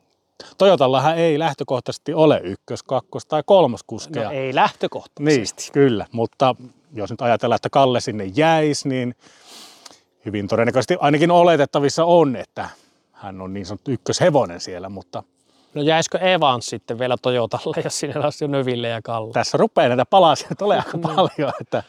Toyotallahan 0.58 1.18
ei 1.18 1.38
lähtökohtaisesti 1.38 2.14
ole 2.14 2.40
ykkös-, 2.44 2.82
kakkos- 2.82 3.26
tai 3.26 3.42
kolmoskuskeja. 3.46 4.24
No 4.24 4.30
ei 4.34 4.54
lähtökohtaisesti. 4.54 5.62
Niin, 5.62 5.72
kyllä, 5.72 6.06
mutta 6.12 6.54
jos 6.92 7.10
nyt 7.10 7.22
ajatellaan, 7.22 7.56
että 7.56 7.70
Kalle 7.70 8.00
sinne 8.00 8.24
jäisi, 8.24 8.88
niin 8.88 9.14
hyvin 10.24 10.48
todennäköisesti 10.48 10.96
ainakin 11.00 11.30
oletettavissa 11.30 12.04
on, 12.04 12.36
että 12.36 12.68
hän 13.12 13.40
on 13.40 13.52
niin 13.54 13.66
sanottu 13.66 13.90
ykköshevonen 13.90 14.60
siellä, 14.60 14.88
mutta 14.88 15.22
No 15.74 15.82
jäisikö 15.82 16.18
Evans 16.18 16.66
sitten 16.66 16.98
vielä 16.98 17.16
Toyotalle, 17.22 17.82
jos 17.84 18.00
siinä 18.00 18.20
olisi 18.20 18.44
jo 18.44 18.48
Növille 18.48 18.88
ja 18.88 19.02
Kalle? 19.02 19.32
tässä 19.32 19.58
rupeaa 19.58 19.88
näitä 19.88 20.04
palasia 20.06 20.48
tulee 20.58 20.78
aika 20.78 20.98
paljon, 21.14 21.52
että 21.60 21.82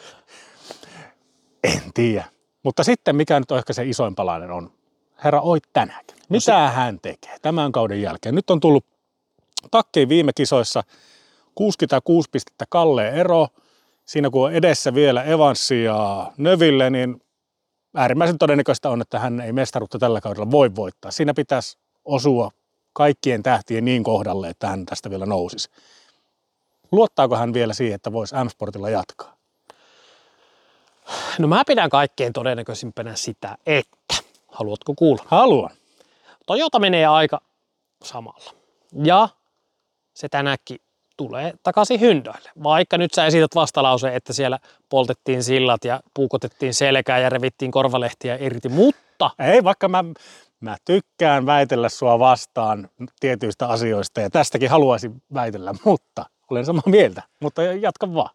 en 1.66 1.94
tiedä. 1.94 2.26
Mutta 2.64 2.84
sitten 2.84 3.16
mikä 3.16 3.40
nyt 3.40 3.52
on 3.52 3.58
ehkä 3.58 3.74
se 3.74 3.86
isoin 3.86 4.16
palanen 4.16 4.52
on, 4.52 4.72
herra 5.24 5.42
Oit 5.42 5.64
tänään. 5.74 6.06
Mitä 6.30 6.70
hän 6.70 7.00
tekee 7.02 7.38
tämän 7.42 7.72
kauden 7.72 8.02
jälkeen? 8.02 8.36
Nyt 8.36 8.50
on 8.50 8.60
tullut 8.60 8.86
takkiin 9.72 10.10
viime 10.10 10.32
kisoissa 10.36 10.84
66 11.56 12.30
pistettä 12.32 12.66
Kalleen 12.70 13.14
ero. 13.14 13.48
Siinä 14.06 14.30
kun 14.30 14.46
on 14.46 14.54
edessä 14.54 14.94
vielä 14.94 15.24
Evanssi 15.24 15.84
ja 15.84 16.32
Növille, 16.38 16.90
niin 16.90 17.22
äärimmäisen 17.96 18.38
todennäköistä 18.38 18.90
on, 18.90 19.02
että 19.02 19.20
hän 19.20 19.40
ei 19.40 19.54
mestaruutta 19.54 20.00
tällä 20.00 20.22
kaudella 20.22 20.52
voi 20.52 20.76
voittaa. 20.76 21.12
Siinä 21.12 21.34
pitäisi 21.34 21.78
osua 22.06 22.52
kaikkien 22.94 23.44
tähtien 23.44 23.86
niin 23.86 24.04
kohdalle, 24.04 24.50
että 24.50 24.68
hän 24.68 24.86
tästä 24.86 25.10
vielä 25.10 25.26
nousisi. 25.26 25.70
Luottaako 26.92 27.36
hän 27.36 27.54
vielä 27.54 27.74
siihen, 27.74 27.96
että 27.96 28.12
voisi 28.12 28.36
M-Sportilla 28.36 28.90
jatkaa? 28.90 29.35
No 31.40 31.48
mä 31.48 31.64
pidän 31.68 31.90
kaikkein 31.90 32.34
todennäköisimpänä 32.34 33.16
sitä, 33.16 33.58
että, 33.66 34.16
haluatko 34.48 34.94
kuulla? 34.96 35.24
Haluan. 35.28 35.72
Toyota 36.46 36.80
menee 36.80 37.06
aika 37.06 37.42
samalla. 38.04 38.54
Ja 39.04 39.30
se 40.14 40.30
tänäkin 40.30 40.78
tulee 41.18 41.54
takaisin 41.64 42.00
Hyundaille. 42.00 42.50
Vaikka 42.64 42.98
nyt 42.98 43.14
sä 43.14 43.26
esität 43.26 43.56
vastalauseen, 43.56 44.14
että 44.14 44.34
siellä 44.34 44.60
poltettiin 44.90 45.44
sillat 45.44 45.86
ja 45.86 46.00
puukotettiin 46.14 46.74
selkää 46.74 47.20
ja 47.20 47.30
revittiin 47.30 47.72
korvalehtiä 47.72 48.38
irti, 48.40 48.70
mutta 48.70 49.32
Ei, 49.40 49.64
vaikka 49.64 49.88
mä, 49.88 50.04
mä 50.60 50.78
tykkään 50.86 51.46
väitellä 51.46 51.90
sua 51.90 52.20
vastaan 52.20 52.90
tietyistä 53.20 53.68
asioista 53.68 54.22
ja 54.22 54.30
tästäkin 54.30 54.70
haluaisin 54.70 55.24
väitellä, 55.34 55.74
mutta 55.86 56.26
olen 56.52 56.66
samaa 56.66 56.84
mieltä. 56.86 57.24
Mutta 57.42 57.64
jatka 57.64 58.14
vaan. 58.14 58.30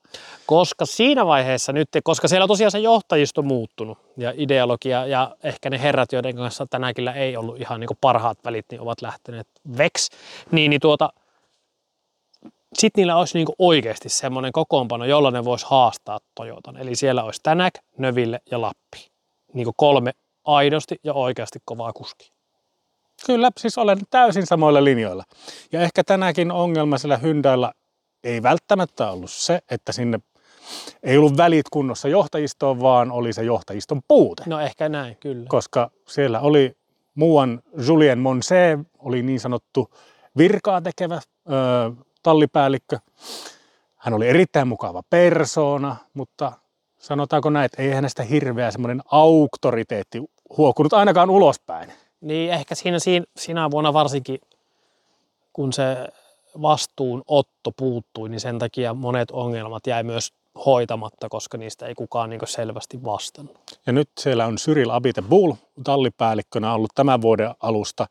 koska 0.47 0.87
siinä 0.87 1.27
vaiheessa 1.27 1.73
nyt, 1.73 1.89
koska 2.05 2.29
siellä 2.29 2.47
tosiaan 2.47 2.71
se 2.71 2.79
johtajisto 2.79 3.43
muuttunut 3.43 3.99
ja 4.17 4.33
ideologia 4.37 5.07
ja 5.07 5.37
ehkä 5.45 5.71
ne 5.71 5.83
herrat, 5.83 6.13
joiden 6.13 6.37
kanssa 6.37 6.67
tänäkin 6.67 7.09
ei 7.09 7.37
ollut 7.37 7.61
ihan 7.61 7.81
niin 7.81 7.89
parhaat 8.01 8.39
välit, 8.45 8.67
niin 8.71 8.81
ovat 8.81 9.03
lähteneet 9.03 9.49
veks, 9.79 10.09
niin, 10.51 10.71
niin 10.71 10.81
tuota, 10.81 11.13
sitten 12.75 13.01
niillä 13.01 13.17
olisi 13.17 13.39
niin 13.39 13.49
oikeasti 13.59 14.09
semmoinen 14.09 14.53
kokoonpano, 14.53 15.05
jolla 15.05 15.31
ne 15.31 15.45
voisi 15.45 15.67
haastaa 15.69 16.21
Toyotan. 16.35 16.77
Eli 16.77 16.95
siellä 16.95 17.25
olisi 17.25 17.41
Tänäk, 17.43 17.75
Növille 17.99 18.41
ja 18.51 18.61
Lappi. 18.61 19.11
Niin 19.55 19.67
kolme 19.77 20.13
aidosti 20.45 20.97
ja 21.05 21.15
oikeasti 21.15 21.59
kovaa 21.65 21.93
kuskia. 21.93 22.33
Kyllä, 23.27 23.51
siis 23.59 23.79
olen 23.79 23.99
täysin 24.11 24.47
samoilla 24.47 24.85
linjoilla. 24.85 25.25
Ja 25.73 25.81
ehkä 25.81 26.05
tänäkin 26.05 26.53
ongelma 26.53 26.99
sillä 26.99 27.17
Hyundailla 27.17 27.73
ei 28.25 28.43
välttämättä 28.43 29.11
ollut 29.11 29.31
se, 29.31 29.61
että 29.71 29.93
sinne 29.93 30.21
ei 31.03 31.19
ollut 31.19 31.37
välit 31.37 31.69
kunnossa 31.71 32.09
johtajistoon, 32.09 32.81
vaan 32.81 33.13
oli 33.13 33.33
se 33.33 33.43
johtajiston 33.43 34.01
puute. 34.09 34.43
No 34.47 34.61
ehkä 34.61 34.89
näin, 34.89 35.17
kyllä. 35.21 35.47
Koska 35.49 35.91
siellä 36.09 36.41
oli 36.41 36.77
muuan 37.15 37.63
Julien 37.87 38.19
Monse, 38.19 38.79
oli 38.99 39.23
niin 39.23 39.41
sanottu 39.41 39.91
virkaa 40.37 40.81
tekevä 40.81 41.15
ö, 41.15 41.21
tallipäällikkö. 42.23 42.99
Hän 43.97 44.15
oli 44.15 44.29
erittäin 44.29 44.69
mukava 44.69 45.03
persoona, 45.11 45.97
mutta 46.15 46.53
sanotaanko 46.99 47.51
näin, 47.51 47.65
että 47.65 47.83
ei 47.83 47.91
hänestä 47.91 48.23
hirveä 48.23 48.71
semmoinen 48.71 49.03
auktoriteetti 49.11 50.19
huokunut 50.57 50.93
ainakaan 50.93 51.31
ulospäin. 51.31 51.93
Niin 52.21 52.53
ehkä 52.53 52.75
siinä, 52.75 52.99
siinä, 52.99 53.27
siinä 53.37 53.71
vuonna 53.71 53.93
varsinkin, 53.93 54.41
kun 55.53 55.73
se 55.73 56.09
vastuun 56.63 57.23
otto 57.27 57.71
puuttui, 57.77 58.29
niin 58.29 58.41
sen 58.41 58.59
takia 58.59 58.95
monet 58.95 59.31
ongelmat 59.31 59.87
jäi 59.87 60.03
myös 60.03 60.33
hoitamatta, 60.67 61.29
koska 61.29 61.59
niistä 61.59 61.87
ei 61.87 61.95
kukaan 61.95 62.31
niin 62.31 62.41
selvästi 62.45 63.05
vastannut. 63.05 63.59
Ja 63.87 63.93
nyt 63.93 64.11
siellä 64.19 64.47
on 64.47 64.57
Cyril 64.57 64.91
Abite 64.91 65.23
Bull 65.23 65.53
tallipäällikkönä 65.85 66.75
ollut 66.75 66.91
tämän 66.95 67.23
vuoden 67.23 67.55
alusta. 67.61 68.07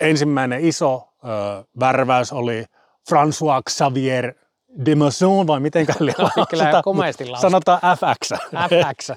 Ensimmäinen 0.00 0.64
iso 0.64 1.08
ö, 1.24 1.28
värväys 1.80 2.32
oli 2.32 2.64
François 3.10 3.62
Xavier 3.70 4.34
de 4.84 4.94
Maison, 4.94 5.46
vai 5.46 5.60
miten 5.60 5.86
Kyllä 6.50 6.80
komeasti 6.84 7.24
Sanotaan 7.40 7.80
FX. 7.80 8.28
FX. 8.68 9.10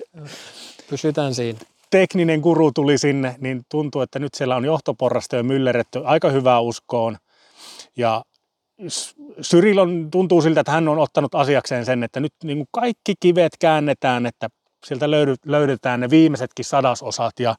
Pysytään 0.90 1.36
siinä. 1.36 1.60
Tekninen 1.90 2.40
guru 2.40 2.72
tuli 2.72 2.98
sinne, 2.98 3.36
niin 3.40 3.62
tuntuu, 3.70 4.02
että 4.02 4.20
nyt 4.20 4.34
siellä 4.34 4.56
on 4.56 4.66
johtoporrasta 4.66 5.36
jo 5.36 5.44
myllerretty 5.44 6.02
aika 6.06 6.30
hyvää 6.30 6.60
uskoon. 6.60 7.18
Ja 7.98 8.24
Cyril 9.42 9.78
on, 9.78 10.12
tuntuu 10.12 10.42
siltä, 10.42 10.60
että 10.60 10.72
hän 10.72 10.88
on 10.88 11.00
ottanut 11.00 11.36
asiakseen 11.36 11.86
sen, 11.86 12.04
että 12.04 12.20
nyt 12.20 12.34
niin 12.44 12.58
kuin 12.58 12.68
kaikki 12.72 13.14
kivet 13.20 13.54
käännetään, 13.60 14.26
että 14.26 14.50
sieltä 14.86 15.12
löydetään 15.46 16.00
ne 16.00 16.10
viimeisetkin 16.10 16.66
sadasosat 16.66 17.40
ja 17.40 17.56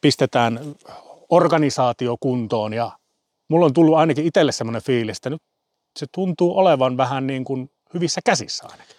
pistetään 0.00 0.60
organisaatio 1.30 2.16
kuntoon. 2.20 2.72
Ja 2.72 2.90
mulla 3.48 3.66
on 3.66 3.72
tullut 3.72 3.96
ainakin 3.96 4.26
itselle 4.26 4.52
semmoinen 4.52 4.82
fiilis, 4.82 5.16
että 5.16 5.30
nyt 5.30 5.42
se 5.98 6.06
tuntuu 6.14 6.58
olevan 6.58 6.96
vähän 6.96 7.26
niin 7.26 7.44
kuin 7.44 7.70
hyvissä 7.94 8.20
käsissä 8.24 8.64
ainakin. 8.70 8.96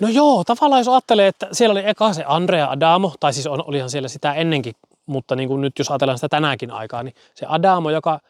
No 0.00 0.08
joo, 0.08 0.44
tavallaan 0.44 0.80
jos 0.80 0.88
ajattelee, 0.88 1.26
että 1.26 1.48
siellä 1.52 1.72
oli 1.72 1.88
eka 1.88 2.12
se 2.12 2.24
Andrea 2.26 2.70
Adamo, 2.70 3.14
tai 3.20 3.32
siis 3.32 3.46
on, 3.46 3.64
olihan 3.66 3.90
siellä 3.90 4.08
sitä 4.08 4.34
ennenkin, 4.34 4.74
mutta 5.06 5.36
niin 5.36 5.48
kuin 5.48 5.60
nyt 5.60 5.78
jos 5.78 5.90
ajatellaan 5.90 6.18
sitä 6.18 6.28
tänäkin 6.28 6.70
aikaa, 6.70 7.02
niin 7.02 7.14
se 7.34 7.46
Adamo, 7.48 7.90
joka 7.90 8.20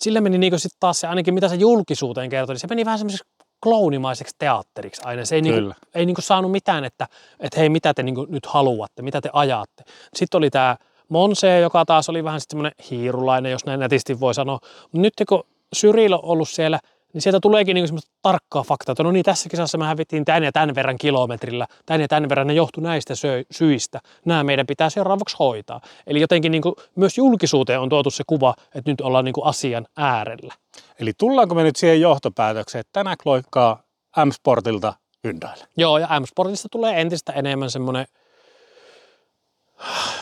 sille 0.00 0.20
meni 0.20 0.38
niin 0.38 0.58
sitten 0.58 0.80
taas 0.80 1.00
se, 1.00 1.06
ainakin 1.06 1.34
mitä 1.34 1.48
se 1.48 1.54
julkisuuteen 1.54 2.30
kertoi, 2.30 2.54
niin 2.54 2.60
se 2.60 2.66
meni 2.66 2.84
vähän 2.84 2.98
semmoiseksi 2.98 3.24
klounimaiseksi 3.62 4.34
teatteriksi 4.38 5.02
aina. 5.04 5.24
Se 5.24 5.34
ei, 5.34 5.42
niinku, 5.42 5.74
ei 5.94 6.06
niinku 6.06 6.20
saanut 6.20 6.52
mitään, 6.52 6.84
että, 6.84 7.08
että 7.40 7.60
hei, 7.60 7.68
mitä 7.68 7.94
te 7.94 8.02
niinku 8.02 8.26
nyt 8.28 8.46
haluatte, 8.46 9.02
mitä 9.02 9.20
te 9.20 9.30
ajatte. 9.32 9.84
Sitten 10.14 10.38
oli 10.38 10.50
tämä 10.50 10.76
Monse, 11.08 11.60
joka 11.60 11.84
taas 11.84 12.08
oli 12.08 12.24
vähän 12.24 12.40
semmoinen 12.40 12.72
hiirulainen, 12.90 13.52
jos 13.52 13.64
näin 13.64 13.80
nätisti 13.80 14.20
voi 14.20 14.34
sanoa. 14.34 14.58
Nyt 14.92 15.14
kun 15.28 15.44
Cyril 15.76 16.12
on 16.12 16.20
ollut 16.22 16.48
siellä– 16.48 16.78
niin 17.12 17.22
sieltä 17.22 17.40
tuleekin 17.40 17.74
niin 17.74 17.88
semmoista 17.88 18.10
tarkkaa 18.22 18.62
faktaa, 18.62 18.92
että 18.92 19.02
no 19.02 19.12
niin, 19.12 19.24
tässä 19.24 19.48
kisassa 19.48 19.78
me 19.78 19.84
hävittiin 19.84 20.24
tän 20.24 20.44
ja 20.44 20.52
tämän 20.52 20.74
verran 20.74 20.98
kilometrillä, 20.98 21.66
tän 21.86 22.00
ja 22.00 22.08
tämän 22.08 22.28
verran, 22.28 22.46
ne 22.46 22.54
johtuu 22.54 22.82
näistä 22.82 23.14
syistä. 23.50 24.00
Nämä 24.24 24.44
meidän 24.44 24.66
pitää 24.66 24.90
seuraavaksi 24.90 25.36
hoitaa. 25.38 25.80
Eli 26.06 26.20
jotenkin 26.20 26.52
niin 26.52 26.62
kuin 26.62 26.74
myös 26.94 27.18
julkisuuteen 27.18 27.80
on 27.80 27.88
tuotu 27.88 28.10
se 28.10 28.24
kuva, 28.26 28.54
että 28.74 28.90
nyt 28.90 29.00
ollaan 29.00 29.24
niin 29.24 29.32
kuin 29.32 29.46
asian 29.46 29.86
äärellä. 29.96 30.54
Eli 31.00 31.12
tullaanko 31.18 31.54
me 31.54 31.62
nyt 31.62 31.76
siihen 31.76 32.00
johtopäätökseen, 32.00 32.80
että 32.80 32.90
tänä 32.92 33.16
loikkaa 33.24 33.82
M-Sportilta 34.24 34.94
yndäillä? 35.24 35.66
Joo, 35.76 35.98
ja 35.98 36.20
M-Sportista 36.20 36.68
tulee 36.68 37.00
entistä 37.00 37.32
enemmän 37.32 37.70
semmoinen, 37.70 38.06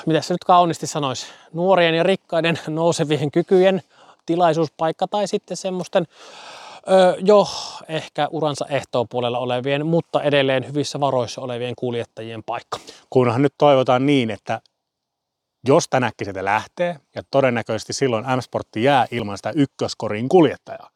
mitä 0.07 0.21
se 0.21 0.35
nyt 0.35 0.45
kauniisti 0.45 0.87
sanoisi, 0.87 1.27
nuorien 1.53 1.95
ja 1.95 2.03
rikkaiden 2.03 2.59
nousevien 2.69 3.31
kykyjen 3.31 3.83
tilaisuuspaikka 4.27 5.07
tai 5.07 5.29
sitten 5.29 5.57
semmoisten 5.57 6.07
jo 7.19 7.49
ehkä 7.89 8.29
uransa 8.31 8.67
ehtoopuolella 8.69 9.39
olevien, 9.39 9.87
mutta 9.87 10.23
edelleen 10.23 10.67
hyvissä 10.69 11.01
varoissa 11.01 11.41
olevien 11.41 11.75
kuljettajien 11.79 12.43
paikka. 12.43 12.79
Kunhan 13.11 13.43
nyt 13.43 13.55
toivotaan 13.59 14.07
niin, 14.07 14.31
että 14.31 14.61
jos 15.69 15.89
tänäkin 15.89 16.25
sieltä 16.25 16.45
lähtee, 16.45 16.97
ja 17.15 17.23
todennäköisesti 17.31 17.93
silloin 17.93 18.25
M-Sportti 18.37 18.83
jää 18.83 19.07
ilman 19.11 19.37
sitä 19.37 19.53
ykköskorin 19.55 20.29
kuljettajaa, 20.29 20.91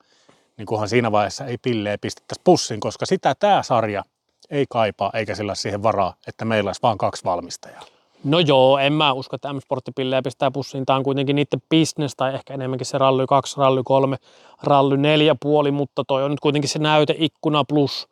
niin 0.57 0.67
kunhan 0.67 0.89
siinä 0.89 1.13
vaiheessa 1.13 1.45
ei 1.47 1.59
pilleä 1.63 1.99
pistettäisi 1.99 2.41
pussin, 2.45 2.81
koska 2.81 3.07
sitä 3.07 3.35
tämä 3.35 3.63
sarja 3.63 4.05
ei 4.51 4.67
kaipaa, 4.71 5.11
eikä 5.15 5.35
sillä 5.35 5.55
siihen 5.55 5.83
varaa, 5.83 6.15
että 6.27 6.45
meillä 6.45 6.69
olisi 6.69 6.83
vain 6.83 6.99
kaksi 6.99 7.25
valmistajaa. 7.25 7.83
No 8.25 8.39
joo, 8.39 8.79
en 8.79 8.93
mä 8.93 9.13
usko, 9.13 9.37
että 9.37 9.53
M-sporttipillejä 9.53 10.23
pistää 10.23 10.51
pussiin. 10.51 10.87
Tämä 10.87 10.97
on 10.97 11.03
kuitenkin 11.03 11.37
niiden 11.37 11.63
business 11.71 12.17
tai 12.17 12.35
ehkä 12.35 12.55
enemmänkin 12.55 12.87
se 12.87 12.99
rally 12.99 13.27
2, 13.27 13.57
rally 13.59 13.83
3, 13.85 14.17
rally 14.63 14.97
4 14.97 15.37
puoli, 15.43 15.71
mutta 15.71 16.05
toi 16.09 16.25
on 16.25 16.31
nyt 16.31 16.41
kuitenkin 16.41 16.69
se 16.69 16.79
näyteikkuna 16.79 17.65
plus. 17.65 18.09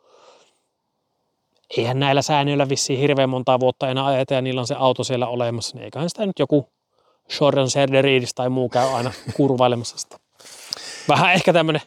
Eihän 1.77 1.99
näillä 1.99 2.21
säännöillä 2.21 2.69
vissiin 2.69 2.99
hirveän 2.99 3.29
montaa 3.29 3.59
vuotta 3.59 3.89
enää 3.89 4.05
ajeta 4.05 4.33
ja 4.33 4.41
niillä 4.41 4.61
on 4.61 4.67
se 4.67 4.75
auto 4.79 5.03
siellä 5.03 5.27
olemassa, 5.27 5.77
niin 5.77 5.83
eiköhän 5.83 6.09
sitä 6.09 6.25
nyt 6.25 6.39
joku 6.39 6.69
Jordan 7.41 7.69
Serderidis 7.69 8.33
tai 8.33 8.49
muu 8.49 8.69
käy 8.69 8.87
aina 8.87 9.11
kurvailemassa 9.37 9.97
sitä. 9.97 10.17
Vähän 11.09 11.33
ehkä 11.33 11.53
tämmöinen 11.53 11.81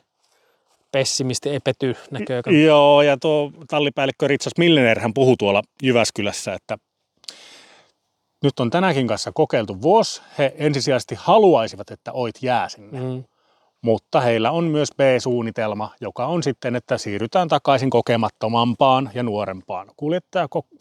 pessimisti 0.93 1.51
ei 1.51 1.61
pety 1.61 1.97
näköjään. 2.11 2.65
Joo, 2.65 3.03
ja 3.03 3.17
tuo 3.17 3.53
tallipäällikkö 3.69 4.29
Ritsas 4.29 4.53
Millener 4.59 5.01
hän 5.01 5.15
puhui 5.15 5.35
tuolla 5.39 5.63
Jyväskylässä, 5.83 6.55
että 6.55 6.79
nyt 8.43 8.61
on 8.61 8.71
tänäkin 8.71 9.07
kanssa 9.07 9.33
kokeiltu 9.33 9.83
vuosi. 9.83 10.23
He 10.39 10.55
ensisijaisesti 10.59 11.15
haluaisivat, 11.19 11.91
että 11.91 12.13
oit 12.13 12.35
jää 12.43 12.69
sinne. 12.69 13.01
Mm. 13.01 13.25
Mutta 13.83 14.21
heillä 14.21 14.51
on 14.51 14.65
myös 14.65 14.89
B-suunnitelma, 14.97 15.91
joka 16.01 16.27
on 16.27 16.43
sitten, 16.43 16.77
että 16.77 16.99
siirrytään 16.99 17.49
takaisin 17.49 17.91
kokemattomampaan 17.91 19.11
ja 19.15 19.23
nuorempaan 19.23 19.91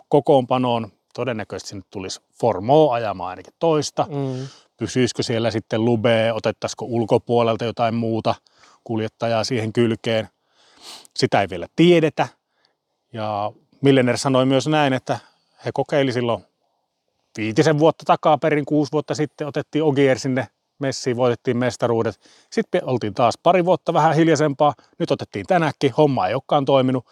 kokoonpanoon. 0.09 0.91
Todennäköisesti 1.13 1.69
sinne 1.69 1.83
tulisi 1.89 2.21
Formo 2.41 2.91
ajamaan 2.91 3.29
ainakin 3.29 3.53
toista. 3.59 4.07
Mm. 4.09 4.47
Pysyisikö 4.77 5.23
siellä 5.23 5.51
sitten 5.51 5.85
Lube, 5.85 6.33
otettaisiko 6.33 6.85
ulkopuolelta 6.85 7.65
jotain 7.65 7.95
muuta 7.95 8.35
kuljettajaa 8.83 9.43
siihen 9.43 9.73
kylkeen. 9.73 10.29
Sitä 11.15 11.41
ei 11.41 11.49
vielä 11.49 11.67
tiedetä. 11.75 12.27
Ja 13.13 13.51
Millener 13.81 14.17
sanoi 14.17 14.45
myös 14.45 14.67
näin, 14.67 14.93
että 14.93 15.19
he 15.65 15.71
kokeili 15.73 16.11
silloin 16.11 16.45
viitisen 17.37 17.79
vuotta 17.79 18.03
takaa 18.05 18.37
perin, 18.37 18.65
kuusi 18.65 18.91
vuotta 18.91 19.15
sitten 19.15 19.47
otettiin 19.47 19.83
Ogier 19.83 20.19
sinne 20.19 20.47
messiin, 20.79 21.17
voitettiin 21.17 21.57
mestaruudet. 21.57 22.19
Sitten 22.49 22.85
oltiin 22.85 23.13
taas 23.13 23.37
pari 23.43 23.65
vuotta 23.65 23.93
vähän 23.93 24.15
hiljaisempaa, 24.15 24.73
nyt 24.99 25.11
otettiin 25.11 25.45
tänäkin, 25.45 25.93
homma 25.97 26.27
ei 26.27 26.33
olekaan 26.33 26.65
toiminut. 26.65 27.05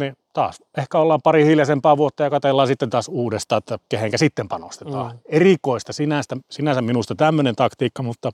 Niin 0.00 0.16
taas 0.32 0.62
ehkä 0.78 0.98
ollaan 0.98 1.22
pari 1.24 1.44
hiljaisempaa 1.44 1.96
vuotta 1.96 2.22
ja 2.22 2.30
katsellaan 2.30 2.68
sitten 2.68 2.90
taas 2.90 3.08
uudestaan, 3.08 3.58
että 3.58 3.78
kehenkä 3.88 4.18
sitten 4.18 4.48
panostetaan. 4.48 5.12
Mm. 5.12 5.18
Erikoista 5.26 5.92
sinänsä, 5.92 6.36
sinänsä 6.50 6.82
minusta 6.82 7.14
tämmöinen 7.14 7.56
taktiikka, 7.56 8.02
mutta 8.02 8.30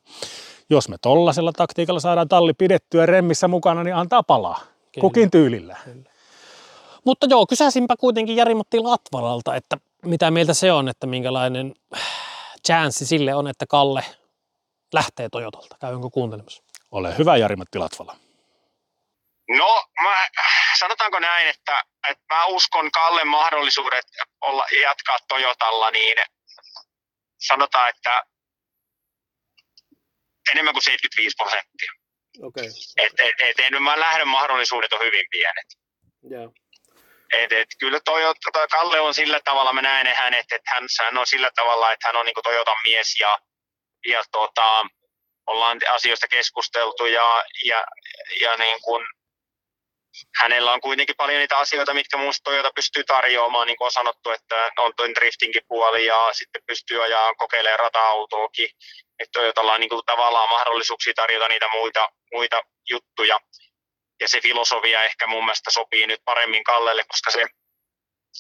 jos 0.70 0.88
me 0.88 0.96
tollasella 1.02 1.52
taktiikalla 1.52 2.00
saadaan 2.00 2.28
talli 2.28 2.54
pidettyä 2.54 3.06
remmissä 3.06 3.48
mukana, 3.48 3.84
niin 3.84 3.94
antaa 3.94 4.22
palaa. 4.22 4.58
Kyllä. 4.58 5.00
Kukin 5.00 5.30
tyylillä. 5.30 5.76
Kyllä. 5.84 6.10
Mutta 7.04 7.26
joo, 7.30 7.46
kysäisinpä 7.46 7.96
kuitenkin 7.96 8.36
Jari-Matti 8.36 8.78
Latvalalta, 8.78 9.56
että 9.56 9.76
mitä 10.04 10.30
mieltä 10.30 10.54
se 10.54 10.72
on, 10.72 10.88
että 10.88 11.06
minkälainen 11.06 11.74
chanssi 12.66 13.06
sille 13.06 13.34
on, 13.34 13.48
että 13.48 13.66
Kalle 13.68 14.04
lähtee 14.94 15.28
Toyotalta? 15.28 15.76
Käynkö 15.80 16.08
kuuntelemassa? 16.12 16.62
Ole 16.90 17.18
hyvä 17.18 17.36
Jari-Matti 17.36 17.78
Latvala. 17.78 18.16
No, 19.48 19.84
mä, 20.02 20.28
sanotaanko 20.78 21.18
näin, 21.18 21.48
että, 21.48 21.84
että 22.10 22.34
mä 22.34 22.46
uskon 22.46 22.90
Kallen 22.90 23.28
mahdollisuudet 23.28 24.06
olla, 24.40 24.66
jatkaa 24.82 25.18
Toyotalla, 25.28 25.90
niin 25.90 26.16
sanotaan, 27.38 27.88
että 27.88 28.22
enemmän 30.52 30.74
kuin 30.74 30.82
75 30.82 31.36
prosenttia. 31.36 31.92
Okay. 32.42 32.66
Et, 32.96 33.12
et, 33.18 33.34
et, 33.40 33.58
et, 33.58 33.82
mä 33.82 34.00
lähdön 34.00 34.28
mahdollisuudet 34.28 34.92
on 34.92 35.00
hyvin 35.00 35.26
pienet. 35.30 35.66
Yeah. 36.30 36.52
Et, 37.32 37.52
et, 37.52 37.68
kyllä 37.78 38.00
Toyota, 38.04 38.50
toi 38.52 38.68
Kalle 38.68 39.00
on 39.00 39.14
sillä 39.14 39.40
tavalla, 39.44 39.72
mä 39.72 39.82
näen 39.82 40.14
hänet, 40.16 40.52
että 40.52 40.70
hän, 40.74 40.84
hän 41.04 41.18
on 41.18 41.26
sillä 41.26 41.50
tavalla, 41.54 41.92
että 41.92 42.08
hän 42.08 42.16
on 42.16 42.26
niin 42.26 42.34
Toyotan 42.42 42.76
mies 42.84 43.20
ja, 43.20 43.38
ja 44.06 44.22
tota, 44.32 44.86
ollaan 45.46 45.78
asioista 45.90 46.28
keskusteltu 46.28 47.06
ja, 47.06 47.44
ja, 47.64 47.84
ja 48.40 48.56
niin 48.56 48.82
kuin, 48.82 49.06
hänellä 50.40 50.72
on 50.72 50.80
kuitenkin 50.80 51.16
paljon 51.16 51.38
niitä 51.38 51.58
asioita, 51.58 51.94
mitkä 51.94 52.16
minusta 52.16 52.50
Toyota 52.50 52.70
pystyy 52.74 53.04
tarjoamaan, 53.04 53.66
niin 53.66 53.76
kuin 53.76 53.86
on 53.86 53.92
sanottu, 53.92 54.30
että 54.30 54.70
on 54.78 54.92
tuon 54.96 55.14
driftingin 55.14 55.62
puoli 55.68 56.06
ja 56.06 56.30
sitten 56.32 56.62
pystyy 56.66 57.04
ajaa 57.04 57.34
kokeilemaan 57.34 57.78
rata-autoakin. 57.78 58.70
Että 59.18 59.38
Toyotalla 59.40 59.72
on 59.72 59.80
niin 59.80 59.88
kuin 59.88 60.06
tavallaan 60.06 60.50
mahdollisuuksia 60.50 61.12
tarjota 61.16 61.48
niitä 61.48 61.68
muita, 61.68 62.08
muita 62.32 62.62
juttuja 62.90 63.40
ja 64.20 64.28
se 64.28 64.40
filosofia 64.40 65.04
ehkä 65.04 65.26
mun 65.26 65.44
mielestä 65.44 65.70
sopii 65.70 66.06
nyt 66.06 66.20
paremmin 66.24 66.64
Kallelle, 66.64 67.04
koska 67.08 67.30
se 67.30 67.44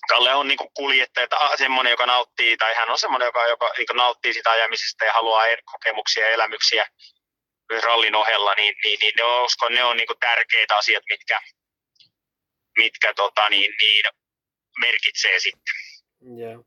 Kalle 0.08 0.34
on 0.34 0.48
niin 0.48 0.58
kuljettaja, 0.74 1.28
semmoinen, 1.56 1.90
joka 1.90 2.06
nauttii, 2.06 2.56
tai 2.56 2.74
hän 2.74 2.90
on 2.90 2.98
semmoinen, 2.98 3.26
joka, 3.26 3.46
joka 3.46 3.72
niin 3.78 3.86
nauttii 3.94 4.34
sitä 4.34 4.50
ajamisesta 4.50 5.04
ja 5.04 5.12
haluaa 5.12 5.46
er-, 5.46 5.62
kokemuksia 5.64 6.24
ja 6.24 6.30
elämyksiä 6.30 6.86
myös 7.72 7.82
rallin 7.84 8.14
ohella, 8.14 8.54
niin, 8.54 8.74
niin, 8.84 8.98
niin 9.02 9.12
ne 9.16 9.24
on, 9.24 9.44
uskon, 9.44 9.74
ne 9.74 9.84
on 9.84 9.96
niin 9.96 10.08
tärkeitä 10.20 10.76
asiat, 10.76 11.04
mitkä, 11.10 11.40
mitkä 12.78 13.14
tota, 13.14 13.50
niin, 13.50 13.74
niin, 13.80 14.04
merkitsee 14.80 15.40
sitten. 15.40 15.74
Yeah. 16.38 16.60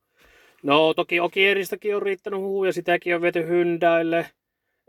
No 0.64 0.94
toki 0.94 1.20
Okieristäkin 1.20 1.96
on 1.96 2.02
riittänyt 2.02 2.40
huhuja, 2.40 2.74
sitäkin 2.74 3.16
on 3.16 3.22
viety 3.22 3.48
Hyundaille. 3.48 4.32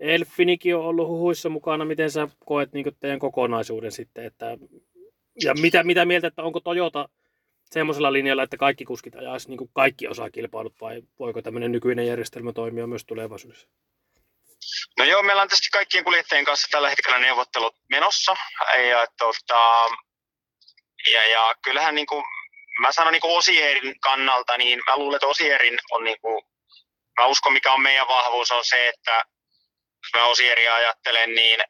Elfinikin 0.02 0.76
on 0.76 0.84
ollut 0.84 1.08
huhuissa 1.08 1.48
mukana. 1.48 1.84
Miten 1.84 2.10
sä 2.10 2.28
koet 2.46 2.72
niin 2.72 2.96
teidän 3.00 3.18
kokonaisuuden 3.18 3.92
sitten? 3.92 4.24
Että, 4.24 4.46
ja 5.44 5.54
mitä, 5.54 5.82
mitä 5.82 6.04
mieltä, 6.04 6.26
että 6.26 6.42
onko 6.42 6.60
Toyota 6.60 7.08
semmoisella 7.70 8.12
linjalla, 8.12 8.42
että 8.42 8.56
kaikki 8.56 8.84
kuskit 8.84 9.14
ajaisi 9.14 9.48
niin 9.48 9.70
kaikki 9.72 10.08
osaa 10.08 10.30
kilpailut 10.30 10.80
vai 10.80 11.02
voiko 11.18 11.42
tämmöinen 11.42 11.72
nykyinen 11.72 12.06
järjestelmä 12.06 12.52
toimia 12.52 12.86
myös 12.86 13.04
tulevaisuudessa? 13.04 13.68
No 14.98 15.04
joo, 15.04 15.22
meillä 15.22 15.42
on 15.42 15.48
tietysti 15.48 15.68
kaikkien 15.72 16.04
kuljettajien 16.04 16.44
kanssa 16.44 16.68
tällä 16.70 16.90
hetkellä 16.90 17.18
neuvottelut 17.18 17.76
menossa. 17.90 18.36
Ja, 18.90 19.06
tota, 19.18 19.60
ja, 21.12 21.28
ja 21.28 21.54
kyllähän 21.64 21.94
niin 21.94 22.06
kuin, 22.06 22.24
mä 22.80 22.92
sanon 22.92 23.12
niin 23.12 23.20
kuin 23.20 23.38
Osierin 23.38 24.00
kannalta, 24.00 24.58
niin 24.58 24.80
mä 24.86 24.96
luulen, 24.96 25.16
että 25.16 25.26
Osierin 25.26 25.78
on 25.90 26.04
niin 26.04 26.20
kuin, 26.20 26.44
mä 27.20 27.26
uskon 27.26 27.52
mikä 27.52 27.72
on 27.72 27.82
meidän 27.82 28.08
vahvuus 28.08 28.50
on 28.50 28.64
se, 28.64 28.88
että 28.88 29.24
jos 30.02 30.20
mä 30.20 30.26
Osieria 30.26 30.74
ajattelen, 30.74 31.34
niin 31.34 31.60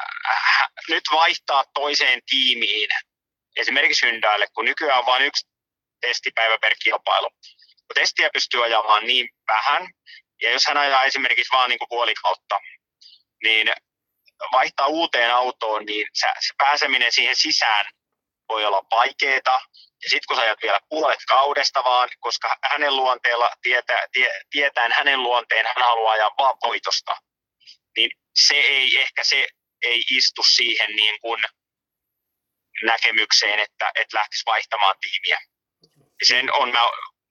äh, 0.00 0.68
nyt 0.88 1.04
vaihtaa 1.12 1.64
toiseen 1.74 2.20
tiimiin, 2.30 2.88
esimerkiksi 3.56 4.06
Hyundaille, 4.06 4.46
kun 4.54 4.64
nykyään 4.64 4.98
on 4.98 5.06
vain 5.06 5.22
yksi 5.22 5.46
testipäivä 6.00 6.58
per 6.58 6.74
kilpailu. 6.84 7.30
Kun 7.86 7.94
testiä 7.94 8.30
pystyy 8.32 8.64
ajamaan 8.64 9.06
niin 9.06 9.28
vähän, 9.48 9.88
ja 10.42 10.50
jos 10.50 10.66
hän 10.66 10.76
ajaa 10.76 11.04
esimerkiksi 11.04 11.52
vain 11.52 11.68
niin 11.68 11.78
puolikautta, 11.88 12.60
niin 13.42 13.68
vaihtaa 14.52 14.86
uuteen 14.86 15.34
autoon, 15.34 15.84
niin 15.84 16.06
se 16.12 16.26
pääseminen 16.58 17.12
siihen 17.12 17.36
sisään 17.36 17.86
voi 18.48 18.64
olla 18.64 18.82
vaikeaa. 18.90 19.60
Ja 20.02 20.10
sitten 20.10 20.26
kun 20.28 20.36
sä 20.36 20.42
ajat 20.42 20.58
vielä 20.62 20.80
puolet 20.88 21.18
kaudesta 21.28 21.84
vaan, 21.84 22.08
koska 22.20 22.56
hänen 22.70 22.96
luonteella, 22.96 23.50
tietää, 23.62 24.06
tie, 24.12 24.40
tietäen 24.50 24.92
hänen 24.96 25.22
luonteen, 25.22 25.66
hän 25.66 25.84
haluaa 25.84 26.12
ajaa 26.12 26.34
vaan 26.38 26.54
voitosta, 26.64 27.16
niin 27.96 28.10
se 28.34 28.54
ei 28.54 29.00
ehkä 29.00 29.24
se 29.24 29.48
ei 29.82 30.04
istu 30.10 30.42
siihen 30.42 30.96
niin 30.96 31.20
kuin 31.20 31.42
näkemykseen, 32.82 33.58
että, 33.58 33.90
että 33.94 34.18
lähtisi 34.18 34.42
vaihtamaan 34.46 34.96
tiimiä. 35.00 35.38
Sen 36.22 36.52
on, 36.52 36.72
mä 36.72 36.80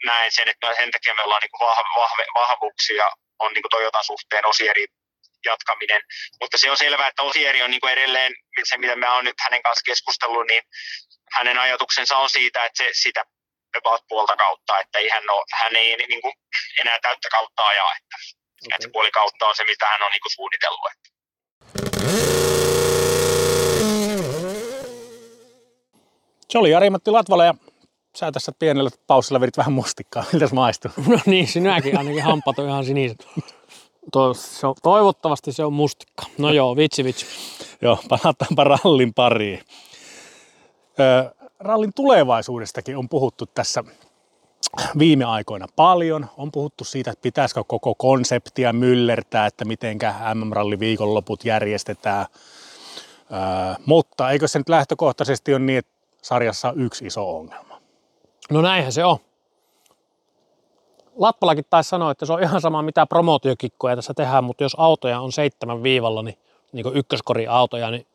näen 0.06 0.32
sen, 0.32 0.50
että 0.50 0.74
sen 0.76 0.92
takia 0.92 1.16
me 1.16 1.24
ollaan 1.24 1.42
niin 1.42 1.68
vahve, 1.68 2.02
vahve, 2.02 2.26
vahvuuksia 2.36 3.12
on 3.40 3.54
niin 3.54 3.64
Toyotan 3.70 4.04
suhteen 4.04 4.48
Osieri 4.48 4.86
jatkaminen. 5.46 6.02
Mutta 6.42 6.58
se 6.58 6.72
on 6.72 6.78
selvää, 6.78 7.08
että 7.08 7.22
Osieri 7.22 7.62
on 7.64 7.72
niin 7.72 7.88
edelleen, 7.88 8.34
se 8.64 8.78
mitä 8.78 8.96
mä 8.96 9.16
oon 9.16 9.26
nyt 9.26 9.36
hänen 9.40 9.64
kanssa 9.64 9.84
keskustellut, 9.86 10.48
niin 10.48 10.64
hänen 11.32 11.60
ajatuksensa 11.60 12.18
on 12.18 12.30
siitä, 12.30 12.66
että 12.66 12.84
se 12.84 12.90
sitä 12.94 13.24
about 13.78 14.02
puolta 14.08 14.36
kautta, 14.36 14.80
että 14.80 15.00
ei 15.00 15.10
hän, 15.10 15.30
ole, 15.30 15.46
hän 15.54 15.76
ei 15.76 15.96
niin 15.96 16.22
kuin 16.22 16.34
enää 16.82 17.00
täyttä 17.02 17.30
kautta 17.32 17.68
ajaa, 17.68 17.96
että, 17.96 18.18
okay. 18.66 18.78
se 18.82 18.90
puoli 18.94 19.12
kautta 19.12 19.46
on 19.46 19.56
se, 19.56 19.64
mitä 19.64 19.86
hän 19.86 20.02
on 20.02 20.12
niin 20.12 20.22
kuin 20.22 20.32
suunnitellut. 20.32 20.92
Että. 20.92 21.16
Se 26.50 26.58
oli 26.58 26.72
Jari-Matti 26.72 27.12
Latvala 27.12 27.46
ja 27.46 27.54
sä 28.16 28.32
tässä 28.32 28.52
pienellä 28.60 28.90
paussilla 29.08 29.42
vedit 29.42 29.58
vähän 29.58 29.74
mustikkaa. 29.74 30.26
Miltä 30.32 30.48
se 30.48 30.56
maistuu? 30.56 30.92
No 31.08 31.20
niin, 31.26 31.48
sinäkin 31.48 31.98
ainakin 31.98 32.24
hampaat 32.24 32.60
on 32.60 32.70
ihan 32.70 32.86
siniset. 32.86 33.28
Toivottavasti 34.84 35.52
se 35.52 35.66
on 35.66 35.74
mustikka. 35.74 36.24
No 36.38 36.52
joo, 36.52 36.76
vitsi 36.76 37.04
vitsi. 37.04 37.26
joo, 37.82 38.00
palataanpa 38.10 38.64
rallin 38.64 39.14
pariin. 39.14 39.62
rallin 41.60 41.94
tulevaisuudestakin 41.94 42.98
on 42.98 43.10
puhuttu 43.10 43.46
tässä 43.46 43.84
viime 45.00 45.26
aikoina 45.26 45.66
paljon. 45.76 46.26
On 46.38 46.52
puhuttu 46.52 46.84
siitä, 46.84 47.12
että 47.12 47.22
pitäisikö 47.22 47.64
koko 47.68 47.96
konseptia 47.96 48.74
myllertää, 48.74 49.46
että 49.46 49.66
mitenkä 49.66 50.16
MM-ralli 50.34 50.80
viikonloput 50.80 51.46
järjestetään. 51.46 52.26
mutta 53.86 54.32
eikö 54.32 54.48
se 54.48 54.60
nyt 54.60 54.70
lähtökohtaisesti 54.70 55.54
ole 55.54 55.60
niin, 55.60 55.80
että 55.80 55.92
sarjassa 56.22 56.70
on 56.70 56.82
yksi 56.82 57.06
iso 57.06 57.38
ongelma? 57.38 57.82
No 58.52 58.62
näinhän 58.62 58.92
se 58.92 59.06
on. 59.06 59.18
Lappalakin 61.16 61.66
taisi 61.70 61.90
sanoa, 61.90 62.12
että 62.12 62.26
se 62.26 62.34
on 62.34 62.44
ihan 62.44 62.62
sama 62.62 62.82
mitä 62.82 63.06
promootiokikkoja 63.06 63.96
tässä 63.96 64.14
tehdään, 64.14 64.44
mutta 64.44 64.64
jos 64.64 64.76
autoja 64.78 65.20
on 65.20 65.32
seitsemän 65.32 65.84
viivalla, 65.84 66.22
niin, 66.22 66.38
niin 66.72 66.86
ykköskori 66.96 67.48
autoja, 67.48 67.92
niin 67.92 68.08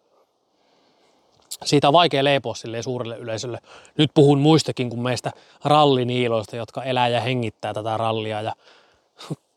siitä 1.64 1.88
on 1.88 1.92
vaikea 1.92 2.25
leipoa 2.25 2.55
suurelle 2.81 3.16
yleisölle. 3.16 3.59
Nyt 3.99 4.11
puhun 4.14 4.38
muistakin 4.38 4.90
kuin 4.90 5.03
meistä 5.03 5.31
ralliniiloista, 5.64 6.57
jotka 6.57 6.83
elää 6.83 7.09
ja 7.09 7.20
hengittää 7.20 7.75
tätä 7.75 7.96
rallia 7.96 8.42
ja 8.42 8.53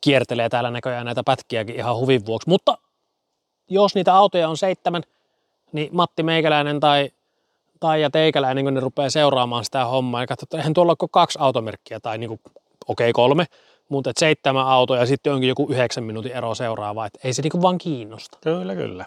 kiertelee 0.01 0.49
täällä 0.49 0.71
näköjään 0.71 1.05
näitä 1.05 1.23
pätkiäkin 1.25 1.75
ihan 1.75 1.97
huvin 1.97 2.25
vuoksi. 2.25 2.49
Mutta 2.49 2.77
jos 3.69 3.95
niitä 3.95 4.15
autoja 4.15 4.49
on 4.49 4.57
seitsemän, 4.57 5.03
niin 5.71 5.89
Matti 5.91 6.23
Meikäläinen 6.23 6.79
tai 6.79 7.11
tai 7.79 8.01
ja 8.01 8.09
teikäläinen, 8.09 8.63
kun 8.63 8.73
ne 8.73 8.79
rupeaa 8.79 9.09
seuraamaan 9.09 9.65
sitä 9.65 9.85
hommaa, 9.85 10.21
ja 10.21 10.27
katsoo, 10.27 10.45
että 10.45 10.57
eihän 10.57 10.73
tuolla 10.73 10.95
ole 11.01 11.09
kaksi 11.11 11.39
automerkkiä, 11.41 11.99
tai 11.99 12.17
niin 12.17 12.31
okei 12.31 12.41
okay, 12.87 13.13
kolme, 13.13 13.45
mutta 13.89 14.09
et 14.09 14.17
seitsemän 14.17 14.67
autoa 14.67 14.97
ja 14.97 15.05
sitten 15.05 15.33
onkin 15.33 15.49
joku 15.49 15.67
yhdeksän 15.71 16.03
minuutin 16.03 16.31
ero 16.31 16.55
seuraava, 16.55 17.05
että 17.05 17.19
ei 17.23 17.33
se 17.33 17.41
niin 17.41 17.61
vaan 17.61 17.77
kiinnosta. 17.77 18.37
Kyllä, 18.41 18.75
kyllä. 18.75 19.05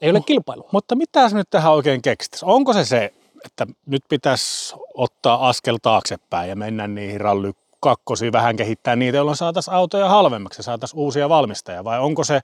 Ei 0.00 0.10
ole 0.10 0.20
kilpailua. 0.26 0.68
Mutta 0.72 0.94
mitä 0.94 1.28
se 1.28 1.36
nyt 1.36 1.50
tähän 1.50 1.72
oikein 1.72 2.02
keksittäisi? 2.02 2.44
Onko 2.48 2.72
se 2.72 2.84
se, 2.84 3.12
että 3.44 3.66
nyt 3.86 4.02
pitäisi 4.08 4.74
ottaa 4.94 5.48
askel 5.48 5.78
taaksepäin 5.82 6.48
ja 6.48 6.56
mennä 6.56 6.88
niihin 6.88 7.20
rally 7.20 7.52
kakkosiin, 7.80 8.32
vähän 8.32 8.56
kehittää 8.56 8.96
niitä, 8.96 9.16
jolloin 9.16 9.36
saataisiin 9.36 9.74
autoja 9.74 10.08
halvemmaksi 10.08 10.58
ja 10.58 10.64
saataisiin 10.64 11.00
uusia 11.00 11.28
valmistajia, 11.28 11.84
vai 11.84 12.00
onko 12.00 12.24
se 12.24 12.40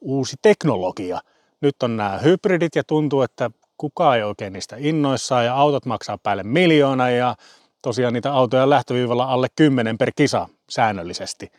uusi 0.00 0.36
teknologia? 0.42 1.20
Nyt 1.60 1.82
on 1.82 1.96
nämä 1.96 2.18
hybridit 2.18 2.76
ja 2.76 2.84
tuntuu, 2.84 3.22
että 3.22 3.50
kukaan 3.76 4.16
ei 4.16 4.22
oikein 4.22 4.52
niistä 4.52 4.76
innoissaan 4.78 5.44
ja 5.44 5.54
autot 5.54 5.86
maksaa 5.86 6.18
päälle 6.18 6.42
miljoona 6.42 7.10
ja 7.10 7.36
tosiaan 7.82 8.14
niitä 8.14 8.32
autoja 8.32 8.70
lähtöviivalla 8.70 9.24
alle 9.24 9.46
10 9.56 9.98
per 9.98 10.12
kisa 10.16 10.48
säännöllisesti. 10.70 11.52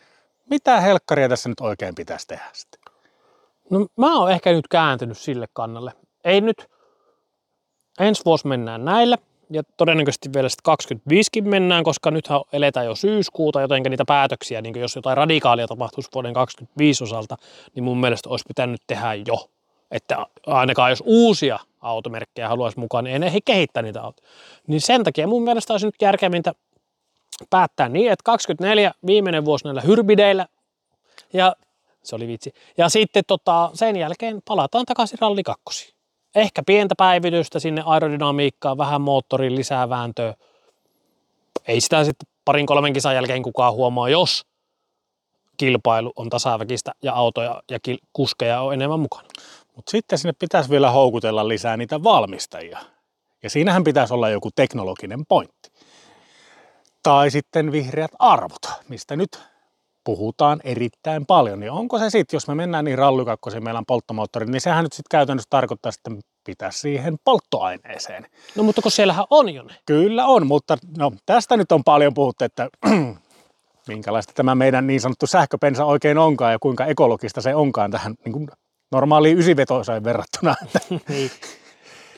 Mitä 0.50 0.82
helkkaria 0.82 1.30
tässä 1.30 1.50
nyt 1.50 1.60
oikein 1.60 1.96
pitäisi 1.96 2.28
tehdä 2.28 2.50
sitten? 2.54 2.81
No 3.72 3.88
mä 3.98 4.20
oon 4.20 4.32
ehkä 4.32 4.52
nyt 4.52 4.68
kääntynyt 4.68 5.18
sille 5.18 5.48
kannalle. 5.54 5.92
Ei 6.24 6.42
nyt, 6.42 6.66
ensi 8.00 8.22
vuosi 8.26 8.48
mennään 8.48 8.86
näille 8.86 9.18
ja 9.50 9.64
todennäköisesti 9.78 10.30
vielä 10.34 10.50
sitten 10.50 10.64
25 10.64 11.30
mennään, 11.42 11.84
koska 11.84 12.12
nythän 12.12 12.42
eletään 12.54 12.86
jo 12.86 12.96
syyskuuta, 12.96 13.62
joten 13.62 13.84
niitä 13.84 14.06
päätöksiä, 14.08 14.62
niin 14.62 14.80
jos 14.80 14.96
jotain 14.96 15.18
radikaalia 15.18 15.68
tapahtuisi 15.68 16.10
vuoden 16.14 16.34
25 16.34 17.04
osalta, 17.04 17.38
niin 17.76 17.84
mun 17.84 18.00
mielestä 18.00 18.30
olisi 18.30 18.46
pitänyt 18.48 18.82
tehdä 18.88 19.14
jo. 19.14 19.50
Että 19.92 20.26
ainakaan 20.48 20.90
jos 20.90 21.04
uusia 21.06 21.60
automerkkejä 21.82 22.48
haluaisi 22.48 22.80
mukaan, 22.80 23.04
niin 23.04 23.24
ei 23.24 23.34
he 23.34 23.40
kehittää 23.46 23.84
niitä 23.84 24.02
autoja. 24.02 24.30
Niin 24.68 24.82
sen 24.82 25.04
takia 25.04 25.28
mun 25.28 25.44
mielestä 25.44 25.74
olisi 25.74 25.86
nyt 25.86 26.02
järkevintä 26.02 26.54
päättää 27.50 27.90
niin, 27.90 28.12
että 28.12 28.24
24 28.24 28.92
viimeinen 29.06 29.46
vuosi 29.46 29.66
näillä 29.66 29.82
hyrbideillä 29.82 30.48
ja 31.34 31.56
se 32.04 32.16
oli 32.16 32.28
vitsi. 32.28 32.54
Ja 32.78 32.90
sitten 32.90 33.24
tota, 33.28 33.72
sen 33.74 33.96
jälkeen 33.96 34.42
palataan 34.48 34.86
takaisin 34.86 35.20
ralli 35.22 35.44
kakkosi. 35.44 35.94
Ehkä 36.36 36.64
pientä 36.66 36.96
päivitystä 36.98 37.60
sinne 37.60 37.84
aerodynamiikkaan, 37.86 38.78
vähän 38.78 39.02
moottorin 39.02 39.56
lisää 39.56 39.90
vääntöä. 39.90 40.34
Ei 41.68 41.82
sitä 41.82 42.04
sitten 42.04 42.28
parin 42.46 42.66
kolmen 42.66 42.94
kisan 42.94 43.16
jälkeen 43.16 43.44
kukaan 43.44 43.74
huomaa, 43.74 44.10
jos 44.10 44.46
kilpailu 45.58 46.14
on 46.16 46.30
tasaväkistä 46.30 46.92
ja 47.04 47.14
autoja 47.14 47.64
ja 47.72 47.80
kuskeja 48.14 48.62
on 48.62 48.74
enemmän 48.74 49.00
mukana. 49.00 49.28
Mutta 49.76 49.92
sitten 49.92 50.18
sinne 50.18 50.34
pitäisi 50.40 50.70
vielä 50.70 50.92
houkutella 50.92 51.48
lisää 51.48 51.78
niitä 51.78 52.04
valmistajia. 52.04 52.80
Ja 53.44 53.50
siinähän 53.50 53.84
pitäisi 53.84 54.14
olla 54.14 54.30
joku 54.30 54.50
teknologinen 54.56 55.26
pointti. 55.26 55.72
Tai 57.04 57.32
sitten 57.32 57.72
vihreät 57.72 58.12
arvot, 58.20 58.62
mistä 58.88 59.16
nyt 59.16 59.40
puhutaan 60.04 60.62
erittäin 60.64 61.26
paljon. 61.26 61.60
Niin 61.60 61.72
onko 61.72 62.00
se 62.00 62.10
sitten, 62.10 62.36
jos 62.36 62.48
me 62.48 62.56
mennään 62.56 62.86
niin 62.86 62.98
rallykakkosiin, 62.98 63.64
meillä 63.64 63.78
on 63.78 63.86
polttomoottori, 63.86 64.46
niin 64.46 64.62
sehän 64.62 64.84
nyt 64.84 64.94
sitten 64.94 65.18
käytännössä 65.18 65.48
tarkoittaa, 65.50 65.92
että 65.98 66.22
pitää 66.44 66.72
siihen 66.72 67.18
polttoaineeseen. 67.24 68.28
No 68.56 68.64
mutta 68.64 68.82
kun 68.82 68.92
siellähän 68.92 69.26
on 69.30 69.54
jo 69.54 69.64
ne. 69.64 69.76
Kyllä 69.86 70.26
on, 70.26 70.48
mutta 70.48 70.78
no, 70.98 71.12
tästä 71.26 71.58
nyt 71.58 71.72
on 71.72 71.84
paljon 71.84 72.14
puhuttu, 72.14 72.46
että 72.46 72.70
minkälaista 73.88 74.34
tämä 74.34 74.56
meidän 74.56 74.88
niin 74.88 75.02
sanottu 75.02 75.28
sähköpensa 75.28 75.86
oikein 75.86 76.18
onkaan 76.18 76.52
ja 76.52 76.60
kuinka 76.60 76.86
ekologista 76.86 77.42
se 77.42 77.56
onkaan 77.56 77.92
tähän 77.92 78.16
niin 78.26 78.34
kuin 78.34 78.48
normaaliin 78.92 79.38
ysivetoiseen 79.38 80.04
verrattuna. 80.04 80.56
niin. 81.10 81.32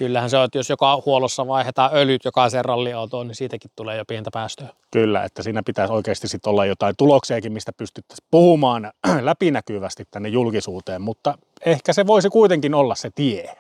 Kyllähän 0.04 0.30
se 0.30 0.38
on, 0.38 0.46
että 0.46 0.58
jos 0.58 0.70
joka 0.70 1.02
huollossa 1.06 1.48
vaihdetaan 1.48 1.92
öljyt 1.94 2.26
jokaiseen 2.26 2.66
ralliautoon, 2.66 3.28
niin 3.28 3.36
siitäkin 3.36 3.72
tulee 3.76 3.98
jo 3.98 4.06
pientä 4.06 4.30
päästöä. 4.34 4.70
Kyllä, 4.92 5.24
että 5.24 5.44
siinä 5.44 5.64
pitäisi 5.66 5.94
oikeasti 5.94 6.28
sit 6.28 6.46
olla 6.46 6.66
jotain 6.66 6.96
tuloksiakin, 6.98 7.54
mistä 7.54 7.72
pystyttäisiin 7.78 8.28
puhumaan 8.32 8.92
läpinäkyvästi 9.22 10.04
tänne 10.12 10.30
julkisuuteen, 10.30 11.02
mutta 11.02 11.38
ehkä 11.66 11.94
se 11.94 12.08
voisi 12.08 12.30
kuitenkin 12.30 12.74
olla 12.74 12.96
se 12.96 13.10
tie. 13.16 13.56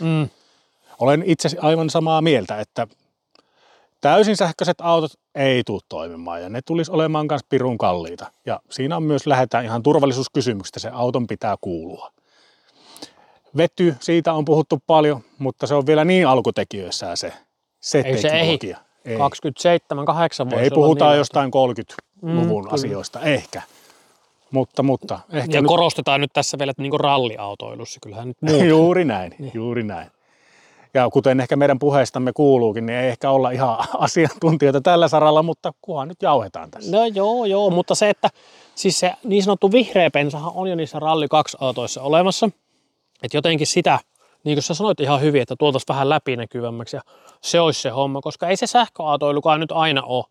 Mm. 0.00 0.28
Olen 0.98 1.22
itse 1.26 1.48
aivan 1.60 1.90
samaa 1.90 2.22
mieltä, 2.22 2.60
että 2.60 2.86
täysin 4.00 4.36
sähköiset 4.36 4.80
autot 4.80 5.12
ei 5.34 5.62
tule 5.66 5.80
toimimaan 5.88 6.42
ja 6.42 6.48
ne 6.48 6.60
tulisi 6.62 6.92
olemaan 6.92 7.26
myös 7.30 7.44
pirun 7.48 7.78
kalliita. 7.78 8.26
Ja 8.46 8.60
siinä 8.70 8.96
on 8.96 9.02
myös 9.02 9.26
lähdetään 9.26 9.64
ihan 9.64 9.82
turvallisuuskysymyksistä, 9.82 10.80
se 10.80 10.90
auton 10.92 11.26
pitää 11.26 11.56
kuulua. 11.60 12.12
Vety, 13.56 13.94
siitä 14.00 14.32
on 14.32 14.44
puhuttu 14.44 14.78
paljon, 14.86 15.20
mutta 15.38 15.66
se 15.66 15.74
on 15.74 15.86
vielä 15.86 16.04
niin 16.04 16.26
alkutekijöissään 16.26 17.16
se, 17.16 17.32
se 17.80 18.02
Ei 18.04 18.18
se 18.18 18.28
teknologia. 18.28 18.78
Ei. 19.04 19.16
27, 19.16 20.06
8 20.06 20.50
voisi 20.50 20.62
Ei 20.62 20.70
olla 20.72 20.74
puhutaan 20.74 21.10
niin, 21.10 21.18
jostain 21.18 21.50
30-luvun 21.50 22.64
Mm, 22.64 22.74
asioista, 22.74 23.20
ehkä. 23.20 23.62
Mutta, 24.50 24.82
mutta 24.82 25.20
ehkä 25.32 25.56
Ja 25.56 25.62
nyt, 25.62 25.68
korostetaan 25.68 26.20
nyt 26.20 26.30
tässä 26.32 26.58
vielä, 26.58 26.70
että 26.70 26.82
niin 26.82 27.00
ralliautoilussa, 27.00 27.98
kyllähän 28.02 28.28
nyt 28.28 28.36
muu. 28.42 28.62
juuri 28.74 29.04
näin, 29.04 29.34
juuri 29.54 29.82
näin. 29.82 30.10
Ja 30.94 31.10
kuten 31.10 31.40
ehkä 31.40 31.56
meidän 31.56 31.78
puheistamme 31.78 32.32
kuuluukin, 32.32 32.86
niin 32.86 32.98
ei 32.98 33.08
ehkä 33.08 33.30
olla 33.30 33.50
ihan 33.50 33.78
asiantuntijoita 33.98 34.80
tällä 34.80 35.08
saralla, 35.08 35.42
mutta 35.42 35.72
kunhan 35.82 36.08
nyt 36.08 36.22
jauhetaan 36.22 36.70
tässä. 36.70 36.96
No 36.96 37.06
joo, 37.06 37.44
joo, 37.44 37.70
mutta 37.70 37.94
se, 37.94 38.10
että 38.10 38.28
siis 38.74 39.00
se 39.00 39.12
niin 39.24 39.42
sanottu 39.42 39.72
vihreä 39.72 40.10
pensahan 40.10 40.52
on 40.54 40.68
jo 40.68 40.74
niissä 40.74 40.98
Ralli 40.98 41.26
2-autoissa 41.26 42.02
olemassa. 42.02 42.50
Että 43.22 43.36
jotenkin 43.36 43.66
sitä, 43.66 43.98
niin 44.44 44.56
kuin 44.56 44.62
sä 44.62 44.74
sanoit 44.74 45.00
ihan 45.00 45.20
hyvin, 45.20 45.42
että 45.42 45.54
tuotaisiin 45.58 45.88
vähän 45.88 46.08
läpinäkyvämmäksi 46.08 46.96
ja 46.96 47.02
se 47.42 47.60
olisi 47.60 47.80
se 47.80 47.90
homma, 47.90 48.20
koska 48.20 48.48
ei 48.48 48.56
se 48.56 48.66
sähköautoilukaan 48.66 49.60
nyt 49.60 49.72
aina 49.72 50.02
ole 50.02 50.24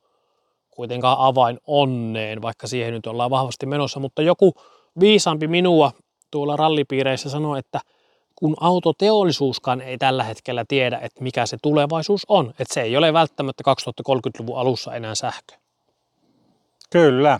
kuitenkaan 0.71 1.17
avain 1.19 1.59
onneen, 1.67 2.41
vaikka 2.41 2.67
siihen 2.67 2.93
nyt 2.93 3.07
ollaan 3.07 3.29
vahvasti 3.29 3.65
menossa, 3.65 3.99
mutta 3.99 4.21
joku 4.21 4.53
viisaampi 4.99 5.47
minua 5.47 5.91
tuolla 6.31 6.55
rallipiireissä 6.55 7.29
sanoi, 7.29 7.59
että 7.59 7.79
kun 8.35 8.55
autoteollisuuskaan 8.59 9.81
ei 9.81 9.97
tällä 9.97 10.23
hetkellä 10.23 10.65
tiedä, 10.67 10.99
että 10.99 11.23
mikä 11.23 11.45
se 11.45 11.57
tulevaisuus 11.61 12.25
on, 12.27 12.49
että 12.49 12.73
se 12.73 12.81
ei 12.81 12.97
ole 12.97 13.13
välttämättä 13.13 13.63
2030-luvun 14.07 14.59
alussa 14.59 14.95
enää 14.95 15.15
sähkö. 15.15 15.55
Kyllä. 16.89 17.39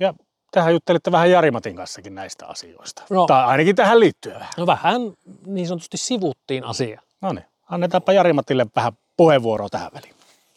Ja 0.00 0.14
tähän 0.52 0.72
juttelitte 0.72 1.12
vähän 1.12 1.30
Jarimatin 1.30 1.76
kanssakin 1.76 2.14
näistä 2.14 2.46
asioista. 2.46 3.02
No. 3.10 3.26
Tai 3.26 3.44
ainakin 3.44 3.76
tähän 3.76 4.00
liittyen 4.00 4.34
vähän. 4.34 4.52
No 4.56 4.66
vähän 4.66 5.00
niin 5.46 5.68
sanotusti 5.68 5.96
sivuttiin 5.96 6.64
asia. 6.64 7.00
No 7.20 7.32
niin, 7.32 7.44
annetaanpa 7.70 8.12
Jarimatille 8.12 8.66
vähän 8.76 8.92
puheenvuoroa 9.16 9.68
tähän 9.68 9.90
väliin. 9.94 10.14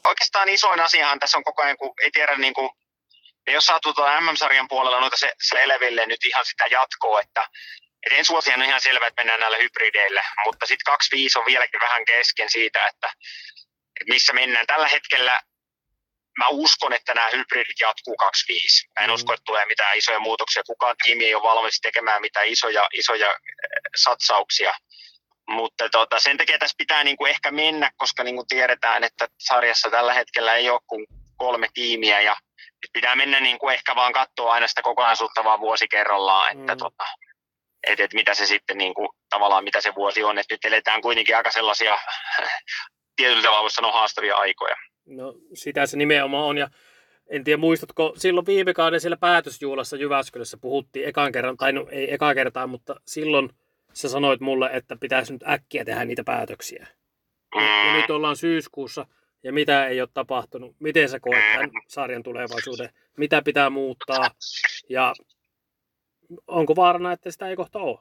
Oikeastaan 0.08 0.50
isoin 0.50 0.80
asiahan 0.80 1.20
tässä 1.20 1.38
on 1.38 1.44
koko 1.44 1.62
ajan, 1.62 1.78
kun 1.78 1.94
ei 2.02 2.12
tiedä 2.12 2.36
niin 2.38 2.54
kuin, 2.54 2.70
ja 3.48 3.54
jos 3.54 3.66
saatu 3.66 3.94
tuota 3.94 4.22
MM-sarjan 4.22 4.68
puolella 4.68 5.00
noita 5.00 5.18
se, 5.18 5.64
Eleville 5.64 6.06
nyt 6.06 6.26
ihan 6.26 6.46
sitä 6.46 6.66
jatkoa, 6.72 7.22
että 7.22 7.50
et 8.06 8.14
ensi 8.14 8.32
vuosihan 8.32 8.62
on 8.62 8.68
ihan 8.68 8.82
selvä, 8.82 9.08
että 9.08 9.20
mennään 9.22 9.40
näillä 9.40 9.58
hybrideillä, 9.58 10.24
mutta 10.46 10.66
sitten 10.66 10.86
25 10.86 11.40
on 11.40 11.46
vieläkin 11.46 11.80
vähän 11.80 12.06
kesken 12.06 12.50
siitä, 12.50 12.88
että, 12.88 13.08
että 14.02 14.14
missä 14.14 14.34
mennään. 14.34 14.68
Tällä 14.68 14.88
hetkellä 14.88 15.42
mä 16.40 16.48
uskon, 16.50 16.94
että 16.94 17.14
nämä 17.14 17.30
hybridit 17.34 17.80
jatkuu 17.82 18.16
25. 18.18 18.88
Mä 19.00 19.04
en 19.04 19.10
Mm. 19.10 19.14
usko, 19.14 19.34
että 19.34 19.44
tulee 19.46 19.66
mitään 19.66 19.98
isoja 19.98 20.20
muutoksia. 20.20 20.64
Kukaan 20.64 20.96
tiimi 21.04 21.26
ei 21.26 21.36
ole 21.36 21.44
valmis 21.44 21.80
tekemään 21.82 22.22
mitään 22.22 22.48
isoja, 22.48 22.88
isoja 22.94 23.30
eh, 23.30 23.36
satsauksia. 23.96 24.74
Mutta 25.50 25.90
tota, 25.90 26.20
sen 26.20 26.38
takia 26.38 26.58
tässä 26.60 26.76
pitää 26.78 27.04
niinku 27.04 27.26
ehkä 27.26 27.52
mennä, 27.52 27.92
koska 27.98 28.24
niinku 28.24 28.46
tiedetään, 28.48 29.04
että 29.04 29.28
sarjassa 29.40 29.90
tällä 29.90 30.14
hetkellä 30.14 30.56
ei 30.56 30.70
ole 30.70 30.80
kuin 30.88 31.06
kolme 31.38 31.68
tiimiä 31.74 32.22
ja 32.22 32.36
pitää 32.94 33.16
mennä 33.16 33.40
niinku 33.40 33.70
ehkä 33.70 33.96
vaan 33.96 34.14
katsoa 34.14 34.54
aina 34.54 34.68
sitä 34.68 34.82
kokonaisuutta 34.82 35.44
vaan 35.44 35.60
vuosi 35.60 35.88
kerrallaan, 35.88 36.52
että 36.60 36.74
Mm. 36.76 36.80
tota, 36.80 37.04
et, 37.88 38.00
et 38.00 38.14
mitä 38.14 38.34
se 38.34 38.46
sitten 38.46 38.78
niinku, 38.78 39.16
tavallaan 39.30 39.64
mitä 39.64 39.82
se 39.82 39.96
vuosi 39.96 40.24
on. 40.24 40.38
Et 40.38 40.46
nyt 40.50 40.66
eletään 40.66 41.02
kuitenkin 41.02 41.38
aika 41.38 41.52
sellaisia 41.52 41.98
tietyllä 43.16 43.44
tavalla 43.44 43.70
sanoa 43.70 43.92
haastavia 43.92 44.36
aikoja. 44.36 44.76
No 45.06 45.36
sitä 45.54 45.86
se 45.86 45.98
nimenomaan 45.98 46.46
on 46.46 46.58
ja 46.58 46.70
en 47.28 47.44
tiedä 47.44 47.58
muistatko, 47.58 48.14
silloin 48.18 48.46
viime 48.46 48.74
kauden 48.74 49.02
siellä 49.02 49.18
päätösjuhlassa 49.18 49.98
Jyväskylässä 49.98 50.58
puhuttiin 50.58 51.08
ekan 51.08 51.32
kerran, 51.32 51.58
tai 51.58 51.74
no 51.74 51.88
ei 51.92 52.14
ekaa 52.14 52.34
kertaa, 52.34 52.68
mutta 52.68 52.96
silloin 53.06 53.50
sä 53.94 54.10
sanoit 54.10 54.42
mulle, 54.42 54.70
että 54.74 54.96
pitäisi 54.96 55.34
nyt 55.34 55.44
äkkiä 55.48 55.86
tehdä 55.86 56.06
niitä 56.06 56.24
päätöksiä. 56.24 56.88
Ja 57.56 57.94
nyt 58.02 58.10
ollaan 58.10 58.36
syyskuussa 58.36 59.06
ja 59.44 59.54
mitä 59.54 59.88
ei 59.88 60.02
ole 60.02 60.10
tapahtunut. 60.14 60.76
Miten 60.80 61.10
sä 61.10 61.20
koet 61.20 61.44
tämän 61.54 61.72
sarjan 61.88 62.24
tulevaisuuden? 62.24 62.90
Mitä 63.18 63.42
pitää 63.42 63.70
muuttaa? 63.70 64.32
Ja 64.90 65.14
onko 66.48 66.76
vaarana, 66.76 67.12
että 67.12 67.32
sitä 67.32 67.50
ei 67.50 67.56
kohta 67.56 67.80
ole? 67.80 68.00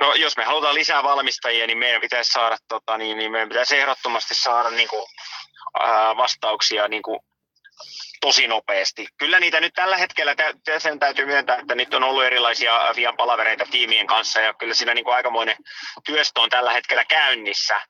No, 0.00 0.14
jos 0.14 0.36
me 0.36 0.44
halutaan 0.44 0.74
lisää 0.74 1.02
valmistajia, 1.02 1.66
niin 1.66 1.78
meidän 1.78 2.00
pitäisi 2.00 2.32
saada, 2.32 2.56
tota, 2.68 2.98
niin, 2.98 3.18
niin 3.18 3.32
meidän 3.32 3.48
pitäisi 3.48 3.76
ehdottomasti 3.76 4.34
saada 4.34 4.70
niin 4.70 4.88
kuin, 4.88 5.02
ää, 5.80 6.16
vastauksia 6.16 6.88
niin 6.88 7.02
kuin, 7.02 7.20
tosi 8.20 8.48
nopeasti. 8.48 9.06
Kyllä 9.18 9.40
niitä 9.40 9.60
nyt 9.60 9.74
tällä 9.74 9.96
hetkellä, 9.96 10.34
tä- 10.34 10.78
sen 10.78 10.98
täytyy 10.98 11.26
myöntää, 11.26 11.56
että 11.56 11.74
nyt 11.74 11.94
on 11.94 12.02
ollut 12.04 12.24
erilaisia 12.24 12.90
Fian 12.94 13.16
palavereita 13.16 13.64
tiimien 13.70 14.06
kanssa 14.06 14.40
ja 14.40 14.54
kyllä 14.54 14.74
siinä 14.74 14.94
niin 14.94 15.04
kuin 15.04 15.14
aikamoinen 15.14 15.56
työstö 16.06 16.40
on 16.40 16.50
tällä 16.50 16.72
hetkellä 16.72 17.04
käynnissä. 17.04 17.80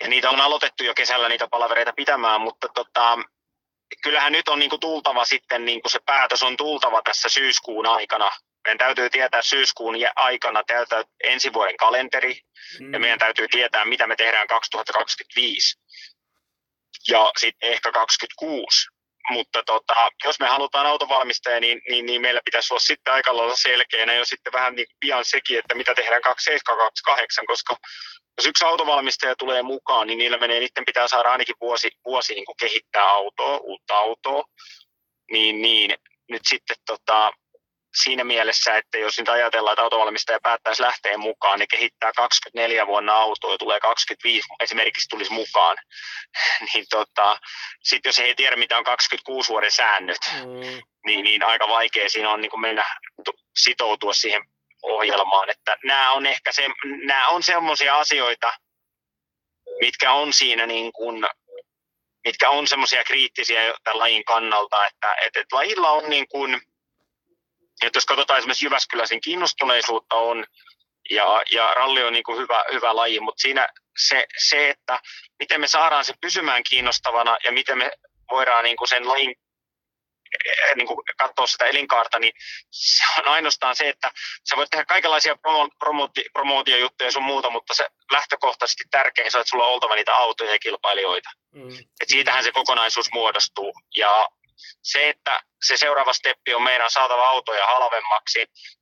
Ja 0.00 0.08
niitä 0.08 0.30
on 0.30 0.40
aloitettu 0.40 0.84
jo 0.84 0.94
kesällä 0.94 1.28
niitä 1.28 1.48
palavereita 1.50 1.92
pitämään, 1.92 2.40
mutta 2.40 2.68
tota, 2.74 3.18
kyllähän 4.02 4.32
nyt 4.32 4.48
on 4.48 4.58
niin 4.58 4.70
kuin 4.70 4.80
tultava 4.80 5.24
sitten, 5.24 5.64
niin 5.64 5.82
kuin 5.82 5.92
se 5.92 5.98
päätös 6.06 6.42
on 6.42 6.56
tultava 6.56 7.02
tässä 7.04 7.28
syyskuun 7.28 7.86
aikana. 7.86 8.30
Meidän 8.64 8.78
täytyy 8.78 9.10
tietää 9.10 9.42
syyskuun 9.42 9.94
aikana 10.16 10.62
täytä 10.66 11.04
ensi 11.24 11.52
vuoden 11.52 11.76
kalenteri 11.76 12.40
Mm. 12.80 12.92
ja 12.92 13.00
meidän 13.00 13.18
täytyy 13.18 13.48
tietää, 13.48 13.84
mitä 13.84 14.06
me 14.06 14.16
tehdään 14.16 14.46
2025 14.46 15.79
ja 17.08 17.30
sitten 17.38 17.72
ehkä 17.72 17.92
2026. 17.92 18.86
Mutta 19.30 19.62
tota, 19.66 19.94
jos 20.24 20.40
me 20.40 20.46
halutaan 20.46 20.86
autovalmistaja, 20.86 21.60
niin, 21.60 21.80
niin, 21.88 22.06
niin 22.06 22.20
meillä 22.20 22.40
pitäisi 22.44 22.74
olla 22.74 22.80
sitten 22.80 23.14
aika 23.14 23.36
lailla 23.36 23.56
selkeänä 23.56 24.14
jo 24.14 24.24
sitten 24.24 24.52
vähän 24.52 24.74
niin 24.74 24.86
pian 25.00 25.24
sekin, 25.24 25.58
että 25.58 25.74
mitä 25.74 25.94
tehdään 25.94 26.22
2728, 26.22 27.46
koska 27.46 27.76
jos 28.38 28.46
yksi 28.46 28.64
autovalmistaja 28.64 29.36
tulee 29.36 29.62
mukaan, 29.62 30.06
niin 30.06 30.18
niillä 30.18 30.38
menee, 30.38 30.60
niiden 30.60 30.84
pitää 30.86 31.08
saada 31.08 31.32
ainakin 31.32 31.54
vuosi, 31.60 31.90
vuosi 32.04 32.34
niin 32.34 32.44
kehittää 32.60 33.08
autoa, 33.10 33.58
uutta 33.58 33.98
autoa. 33.98 34.44
Niin, 35.30 35.62
niin 35.62 35.94
nyt 36.28 36.42
sitten 36.48 36.76
tota, 36.86 37.32
siinä 37.94 38.24
mielessä, 38.24 38.76
että 38.76 38.98
jos 38.98 39.18
nyt 39.18 39.28
ajatellaan, 39.28 39.72
että 39.72 39.82
autovalmistaja 39.82 40.40
päättäisi 40.42 40.82
lähteä 40.82 41.18
mukaan, 41.18 41.58
niin 41.58 41.68
kehittää 41.68 42.12
24 42.16 42.86
vuonna 42.86 43.14
autoa 43.14 43.52
ja 43.52 43.58
tulee 43.58 43.80
25 43.80 44.48
esimerkiksi 44.60 45.08
tulisi 45.08 45.32
mukaan, 45.32 45.76
niin 46.74 46.86
tota, 46.90 47.38
sitten 47.82 48.08
jos 48.08 48.18
ei 48.18 48.34
tiedä, 48.34 48.56
mitä 48.56 48.78
on 48.78 48.84
26 48.84 49.48
vuoden 49.48 49.70
säännöt, 49.70 50.18
Mm. 50.44 50.82
niin, 51.06 51.24
niin 51.24 51.42
aika 51.44 51.68
vaikea 51.68 52.08
siinä 52.08 52.30
on 52.30 52.40
niin 52.40 52.50
kuin 52.50 52.60
mennä 52.60 52.84
tu- 53.24 53.38
sitoutua 53.56 54.12
siihen 54.12 54.42
ohjelmaan. 54.82 55.50
Että 55.50 55.76
nämä 55.84 56.12
on 56.12 56.26
ehkä 56.26 56.52
se, 56.52 56.66
nämä 57.04 57.28
on 57.28 57.42
semmoisia 57.42 57.98
asioita, 57.98 58.52
mitkä 59.80 60.12
on 60.12 60.32
siinä 60.32 60.66
niin 60.66 60.92
kuin, 60.92 61.26
mitkä 62.24 62.50
on 62.50 62.66
semmoisia 62.66 63.04
kriittisiä 63.04 63.74
tämän 63.84 63.98
lajin 63.98 64.24
kannalta, 64.24 64.86
että, 64.86 65.14
että, 65.14 65.40
että 65.40 65.56
lajilla 65.56 65.90
on 65.90 66.10
niin 66.10 66.28
kuin, 66.28 66.60
että 67.86 67.96
jos 67.96 68.06
katsotaan 68.06 68.38
esimerkiksi 68.38 68.66
Jyväskyläisen 68.66 69.20
kiinnostuneisuutta 69.20 70.16
on, 70.16 70.44
ja, 71.10 71.42
ja 71.52 71.74
ralli 71.74 72.02
on 72.02 72.12
niin 72.12 72.22
kuin 72.22 72.38
hyvä, 72.38 72.64
hyvä 72.72 72.96
laji, 72.96 73.20
mutta 73.20 73.40
siinä 73.40 73.68
se, 73.98 74.24
se, 74.38 74.70
että 74.70 75.00
miten 75.38 75.60
me 75.60 75.68
saadaan 75.68 76.04
se 76.04 76.14
pysymään 76.20 76.62
kiinnostavana 76.70 77.36
ja 77.44 77.52
miten 77.52 77.78
me 77.78 77.90
voidaan 78.30 78.64
niin 78.64 78.76
kuin 78.76 78.88
sen 78.88 79.08
lajin 79.08 79.34
eh, 80.48 80.76
niin 80.76 80.86
kuin 80.86 80.98
katsoa 81.18 81.46
sitä 81.46 81.66
elinkaarta, 81.66 82.18
niin 82.18 82.32
se 82.70 83.04
on 83.18 83.28
ainoastaan 83.28 83.76
se, 83.76 83.88
että 83.88 84.10
sä 84.48 84.56
voit 84.56 84.70
tehdä 84.70 84.84
kaikenlaisia 84.84 85.36
promo, 85.36 85.68
promooti, 85.78 86.24
promoutiojuttuja 86.32 87.12
sun 87.12 87.22
muuta, 87.22 87.50
mutta 87.50 87.74
se 87.74 87.86
lähtökohtaisesti 88.12 88.84
tärkein 88.90 89.30
se 89.30 89.38
on, 89.38 89.40
että 89.40 89.50
sulla 89.50 89.66
on 89.66 89.72
oltava 89.72 89.94
niitä 89.94 90.14
autoja 90.14 90.52
ja 90.52 90.58
kilpailijoita. 90.58 91.30
Mm. 91.54 91.78
Et 92.00 92.08
siitähän 92.08 92.44
se 92.44 92.52
kokonaisuus 92.52 93.12
muodostuu. 93.12 93.72
Ja 93.96 94.28
se, 94.82 95.08
että 95.08 95.40
se 95.64 95.76
seuraava 95.76 96.12
steppi 96.12 96.54
on 96.54 96.62
meidän 96.62 96.90
saatava 96.90 97.28
autoja 97.28 97.66
halvemmaksi. 97.66 98.38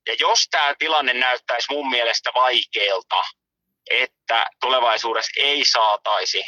Ja 0.06 0.14
jos 0.18 0.48
tämä 0.50 0.74
tilanne 0.78 1.12
näyttäisi 1.12 1.72
mun 1.72 1.90
mielestä 1.90 2.30
vaikealta, 2.34 3.22
että 3.90 4.46
tulevaisuudessa 4.60 5.40
ei 5.40 5.64
saataisi, 5.64 6.42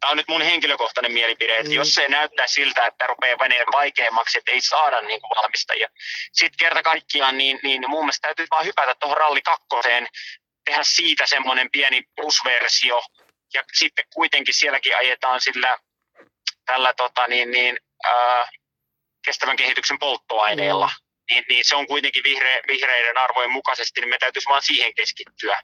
tämä 0.00 0.10
on 0.10 0.16
nyt 0.16 0.28
mun 0.28 0.42
henkilökohtainen 0.42 1.12
mielipide, 1.12 1.56
että 1.56 1.70
Mm. 1.70 1.76
jos 1.76 1.94
se 1.94 2.08
näyttää 2.08 2.46
siltä, 2.46 2.86
että 2.86 3.06
rupeaa 3.06 3.36
menemään 3.40 3.66
vaikeammaksi, 3.72 4.38
että 4.38 4.52
ei 4.52 4.60
saada 4.60 5.00
niin 5.00 5.20
kuin 5.20 5.36
valmistajia, 5.36 5.88
sitten 6.32 6.58
kerta 6.58 6.82
kaikkiaan, 6.82 7.38
niin, 7.38 7.60
niin 7.62 7.90
mun 7.90 8.04
mielestä 8.04 8.28
täytyy 8.28 8.46
vaan 8.50 8.64
hypätä 8.64 8.94
tuohon 8.94 9.16
ralli 9.16 9.42
kakkoseen, 9.42 10.08
tehdä 10.64 10.82
siitä 10.82 11.26
semmoinen 11.26 11.70
pieni 11.70 12.02
plusversio. 12.16 13.02
Ja 13.54 13.62
sitten 13.72 14.04
kuitenkin 14.14 14.54
sielläkin 14.54 14.96
ajetaan 14.96 15.40
sillä 15.40 15.78
tällä 16.66 16.94
tota, 16.94 17.26
niin, 17.26 17.50
niin, 17.50 17.78
ää, 18.04 18.48
kestävän 19.28 19.56
kehityksen 19.56 19.98
polttoaineella. 19.98 20.86
Mm. 20.86 21.04
Niin, 21.30 21.44
niin, 21.48 21.64
se 21.64 21.76
on 21.76 21.86
kuitenkin 21.86 22.24
vihre, 22.24 22.62
vihreiden 22.68 23.18
arvojen 23.18 23.50
mukaisesti, 23.50 24.00
niin 24.00 24.08
me 24.08 24.18
täytyisi 24.18 24.48
vaan 24.48 24.62
siihen 24.62 24.94
keskittyä. 24.94 25.62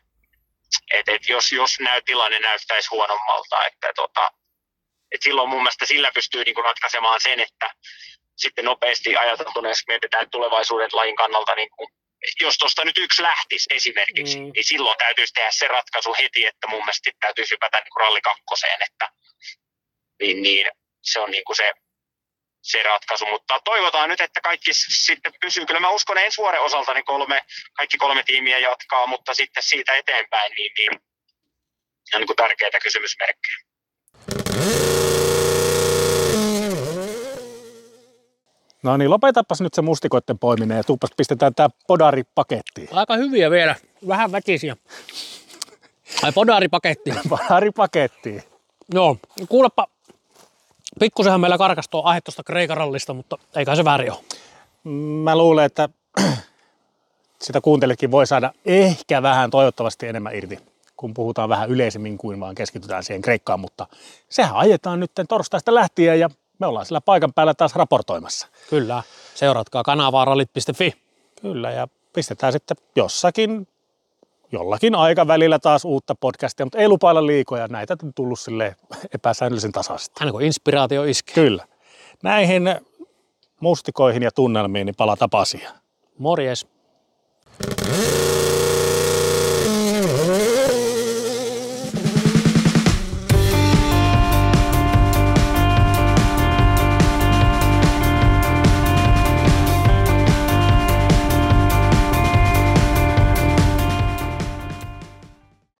Et, 0.93 1.09
et 1.09 1.29
jos, 1.29 1.53
jos 1.53 1.81
näy, 1.81 2.03
tilanne 2.03 2.39
näyttäisi 2.39 2.89
huonommalta, 2.91 3.67
että 3.67 3.93
tota, 3.97 4.31
et 5.13 5.23
silloin 5.23 5.49
mun 5.49 5.63
mielestä 5.63 5.87
sillä 5.87 6.11
pystyy 6.15 6.45
niin 6.45 6.55
kuin 6.55 6.65
ratkaisemaan 6.65 7.21
sen, 7.21 7.41
että 7.41 7.71
sitten 8.37 8.65
nopeasti 8.65 9.17
ajateltuna, 9.17 9.69
jos 9.69 9.83
mietitään 9.89 10.31
tulevaisuuden 10.31 10.91
lajin 10.93 11.17
kannalta, 11.17 11.55
niin 11.55 11.71
kuin, 11.77 11.89
jos 12.41 12.59
tuosta 12.59 12.85
nyt 12.85 12.99
yksi 12.99 13.23
lähtisi 13.23 13.67
esimerkiksi, 13.71 14.41
mm. 14.41 14.51
niin 14.55 14.65
silloin 14.65 14.99
täytyisi 14.99 15.33
tehdä 15.33 15.51
se 15.51 15.69
ratkaisu 15.69 16.15
heti, 16.23 16.47
että 16.47 16.67
mun 16.69 16.81
mielestä 16.85 17.11
täytyisi 17.21 17.55
hypätä 17.55 17.81
niin 17.81 17.93
kuin 17.93 18.01
ralli 18.05 18.21
kakkoseen, 18.21 18.83
että 18.91 19.09
niin, 20.21 20.43
niin, 20.43 20.67
se 21.03 21.21
on 21.21 21.31
niin 21.31 21.45
kuin 21.45 21.57
se, 21.57 21.73
se 22.65 22.83
ratkaisu, 22.83 23.27
mutta 23.27 23.61
toivotaan 23.65 24.09
nyt, 24.09 24.21
että 24.21 24.41
kaikki 24.41 24.71
sitten 24.75 25.33
pysyy. 25.41 25.67
Kyllä 25.67 25.81
mä 25.81 25.91
uskon 25.91 26.19
ensi 26.19 26.37
vuoden 26.37 26.61
osalta 26.61 26.95
niin 26.95 27.05
kolme, 27.05 27.43
kaikki 27.73 27.97
kolme 27.97 28.23
tiimiä 28.23 28.59
jatkaa, 28.59 29.07
mutta 29.07 29.35
sitten 29.35 29.63
siitä 29.63 29.93
eteenpäin 29.93 30.53
niin, 30.53 30.73
niin 30.79 31.01
on 32.15 32.21
niin 32.21 32.27
kuin 32.27 32.37
tärkeitä 32.37 32.81
kysymysmerkkejä. 32.81 33.59
No 38.83 38.97
niin, 38.97 39.11
lopetapas 39.11 39.61
nyt 39.61 39.75
se 39.75 39.83
mustikoiden 39.83 40.39
poiminen 40.39 40.77
ja 40.77 40.85
tuupas 40.85 41.11
pistetään 41.17 41.55
tää 41.55 41.69
podari 41.87 42.23
pakettiin. 42.35 42.89
Aika 42.93 43.17
hyviä 43.17 43.51
vielä, 43.51 43.75
vähän 44.09 44.33
väkisiä. 44.33 44.77
Ai 46.23 46.33
podari 46.33 46.69
pakettiin. 46.69 47.17
Podari 47.29 47.71
pakettiin. 47.71 48.43
Joo, 48.95 49.17
kuulepa, 49.49 49.87
pikkusenhan 51.01 51.41
meillä 51.41 51.59
karkas 51.59 51.89
tuo 51.89 52.03
aihe 52.05 52.21
tuosta 52.21 52.43
Kreikarallista, 52.43 53.15
mutta 53.15 53.39
eikä 53.57 53.75
se 53.75 53.85
väärin 53.85 54.13
ole. 54.13 54.21
Mä 55.25 55.37
luulen, 55.37 55.65
että 55.65 55.89
sitä 57.43 57.61
kuuntelikin 57.61 58.11
voi 58.11 58.27
saada 58.27 58.53
ehkä 58.65 59.23
vähän 59.23 59.51
toivottavasti 59.51 60.07
enemmän 60.07 60.35
irti, 60.35 60.59
kun 60.97 61.15
puhutaan 61.15 61.49
vähän 61.49 61.71
yleisemmin 61.71 62.19
kuin 62.19 62.41
vaan 62.41 62.55
keskitytään 62.55 63.05
siihen 63.05 63.23
Kreikkaan, 63.23 63.61
mutta 63.61 63.87
sehän 64.29 64.57
ajetaan 64.57 65.01
nyt 65.01 65.11
torstaista 65.29 65.75
lähtien 65.75 66.21
ja 66.21 66.31
me 66.59 66.67
ollaan 66.67 66.87
sillä 66.87 67.01
paikan 67.01 67.33
päällä 67.33 67.55
taas 67.55 67.75
raportoimassa. 67.75 68.49
Kyllä, 68.71 69.03
seuratkaa 69.35 69.83
kanavaa 69.83 70.25
rallit.fi. 70.25 70.95
Kyllä, 71.43 71.71
ja 71.71 71.89
pistetään 72.13 72.53
sitten 72.53 72.77
jossakin, 72.97 73.69
jollakin 74.55 74.95
aikavälillä 74.95 75.59
taas 75.59 75.85
uutta 75.85 76.15
podcastia, 76.15 76.67
mutta 76.67 76.79
ei 76.79 76.89
lupailla 76.89 77.27
liikoja, 77.27 77.69
näitä 77.69 77.97
on 78.03 78.15
tullut 78.15 78.41
sille 78.41 78.77
epäsäännöllisen 79.15 79.73
tasaisesti. 79.73 80.15
Aina 80.21 80.33
kun 80.33 80.43
inspiraatio 80.43 81.05
iskee. 81.05 81.35
Kyllä. 81.35 81.67
Näihin 82.23 82.63
mustikoihin 83.61 84.23
ja 84.23 84.31
tunnelmiin 84.31 84.87
niin 84.87 84.95
palata 84.97 85.29
asiaan. 85.33 85.79
Morjes. 86.19 86.67